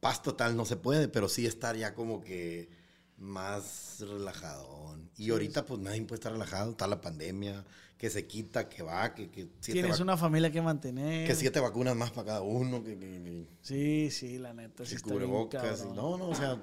[0.01, 2.69] paz total no se puede, pero sí estar ya como que
[3.17, 4.99] más relajado.
[5.17, 7.65] Y ahorita pues nadie puede estar relajado, está la pandemia,
[7.97, 11.27] que se quita, que va, que, que siete, Tienes una familia que mantener.
[11.27, 14.97] que siete vacunas más para cada uno, que, que- que- Sí, sí, la neta, sí
[14.97, 15.63] está bien cubrebocas.
[15.81, 15.97] y- cabrón.
[15.97, 16.61] no, no, o sea,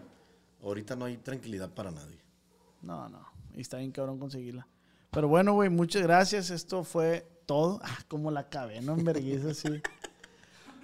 [0.61, 2.20] ahorita no hay tranquilidad para nadie.
[2.81, 3.25] No, no.
[3.55, 4.67] Y está bien cabrón conseguirla.
[5.11, 6.49] Pero bueno, güey, muchas gracias.
[6.49, 7.79] Esto fue todo.
[7.83, 8.93] Ah, como la acabé, ¿no?
[8.97, 9.81] En vergüenza, sí.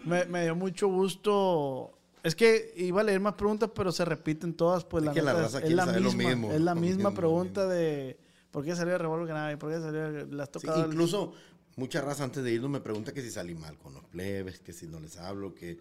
[0.05, 1.97] Me, me dio mucho gusto.
[2.23, 4.83] Es que iba a leer más preguntas, pero se repiten todas.
[4.83, 6.29] Pues Es la que la raza es, la saber lo misma.
[6.29, 7.73] mismo, es la misma pregunta mismo.
[7.73, 8.19] de
[8.51, 9.57] ¿por qué salió de Revolver Canadá?
[9.57, 10.25] ¿Por qué salió?
[10.25, 11.33] ¿Le has Sí, el- incluso
[11.77, 14.73] mucha raza antes de irnos me pregunta que si salí mal con los plebes, que
[14.73, 15.77] si no les hablo, que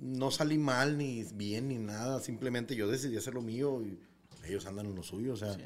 [0.00, 3.98] no salí mal ni bien ni nada, simplemente yo decidí hacer lo mío y
[4.48, 5.62] ellos andan en lo suyo, o sea, Sí,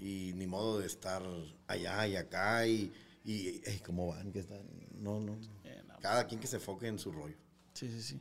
[0.00, 1.22] y ni modo de estar
[1.66, 2.92] allá y acá y,
[3.24, 4.60] y cómo van, que están,
[5.00, 5.98] no, no, no.
[6.00, 7.36] cada quien que se enfoque en su rollo.
[7.74, 8.20] Sí, sí, sí.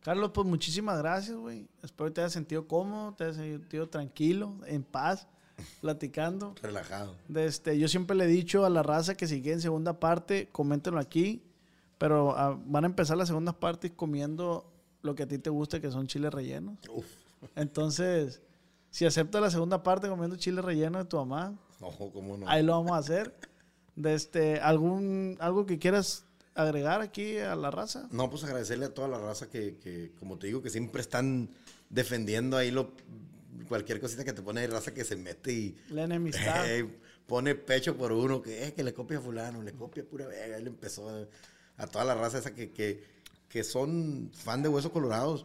[0.00, 1.68] Carlos, pues muchísimas gracias, güey.
[1.82, 5.26] Espero que te hayas sentido cómodo, te hayas sentido tranquilo, en paz,
[5.80, 6.54] platicando.
[6.62, 7.16] Relajado.
[7.34, 11.00] Este, yo siempre le he dicho a la raza que si quieren segunda parte, coméntenlo
[11.00, 11.42] aquí.
[11.98, 14.72] Pero ah, van a empezar las segundas partes comiendo
[15.02, 16.78] lo que a ti te gusta, que son chiles rellenos.
[16.88, 17.06] Uf,
[17.56, 18.40] Entonces,
[18.90, 22.48] si aceptas la segunda parte comiendo chiles rellenos de tu mamá, ojo, cómo no.
[22.48, 23.34] ahí lo vamos a hacer.
[23.96, 26.24] De este, algún, algo que quieras
[26.54, 28.08] agregar aquí a la raza?
[28.12, 31.50] No, pues agradecerle a toda la raza que, que, como te digo, que siempre están
[31.90, 32.92] defendiendo ahí lo,
[33.68, 36.68] cualquier cosita que te pone de raza que se mete y La enemistad.
[36.70, 36.88] eh,
[37.26, 40.56] pone pecho por uno, que es que le copia a fulano, le copia pura vega,
[40.56, 41.26] él empezó a,
[41.76, 43.02] a toda la raza esa que, que,
[43.48, 45.44] que son fan de Huesos Colorados.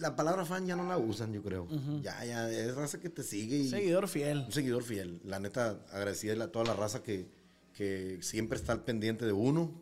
[0.00, 1.68] La palabra fan ya no la usan, yo creo.
[2.02, 3.68] Ya, ya, es raza que te sigue y...
[3.68, 4.44] Seguidor fiel.
[4.46, 5.20] Un seguidor fiel.
[5.24, 7.28] La neta, agradecerle a toda la raza que,
[7.74, 9.80] que siempre está al pendiente de uno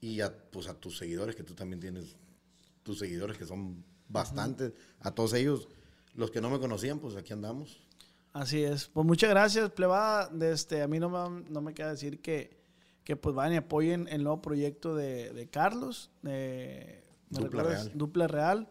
[0.00, 2.16] y a, pues, a tus seguidores, que tú también tienes
[2.82, 4.72] tus seguidores, que son bastantes.
[5.00, 5.68] A todos ellos,
[6.14, 7.80] los que no me conocían, pues aquí andamos.
[8.32, 8.86] Así es.
[8.88, 10.28] Pues muchas gracias, plebada.
[10.28, 12.56] De este, a mí no me, no me queda decir que,
[13.04, 16.10] que pues vayan y apoyen el nuevo proyecto de, de Carlos.
[16.22, 17.62] de- ¿me Dupla?
[17.62, 17.92] Real.
[17.94, 18.68] Dupla Real.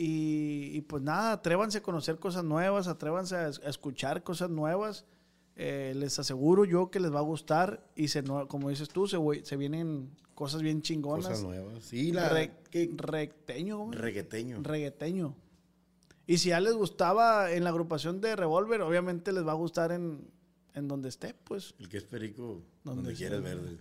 [0.00, 4.48] Y, y, pues nada, atrévanse a conocer cosas nuevas, atrévanse a, es- a escuchar cosas
[4.48, 5.04] nuevas.
[5.56, 9.56] Eh, les aseguro yo que les va a gustar y se, como dices tú, se,
[9.56, 11.26] vienen cosas bien chingonas.
[11.26, 11.82] Cosas nuevas.
[11.82, 13.90] Sí, la Re- que- recteño, ¿cómo?
[13.92, 14.62] regueteño.
[14.62, 15.34] Regueteño.
[16.28, 19.90] Y si ya les gustaba en la agrupación de Revolver, obviamente les va a gustar
[19.90, 20.30] en,
[20.74, 21.74] en donde esté, pues.
[21.80, 23.78] el que es perico, Donde donde, quieres verde.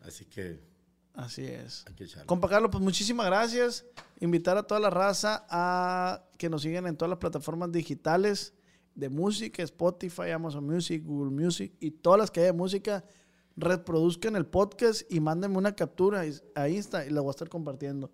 [0.00, 0.58] Así que
[1.14, 1.84] Así es.
[1.86, 2.26] hay que echarle.
[2.26, 3.86] Compa Carlos, pues muchísimas gracias.
[4.20, 8.52] Invitar a toda la raza a que nos sigan en todas las plataformas digitales
[8.94, 13.04] de música, Spotify, Amazon Music, Google Music y todas las que hay de música.
[13.56, 16.24] Reproduzcan el podcast y mándenme una captura
[16.56, 18.10] a Insta y la voy a estar compartiendo.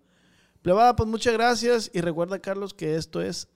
[0.61, 3.47] Plebada, pues muchas gracias y recuerda, Carlos, que esto es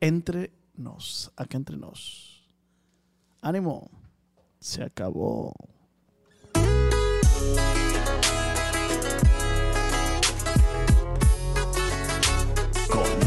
[0.00, 2.46] entre nos, acá entre nos.
[3.40, 3.90] Ánimo,
[4.60, 5.52] se acabó.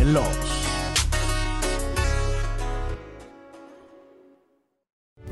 [0.06, 0.55] Con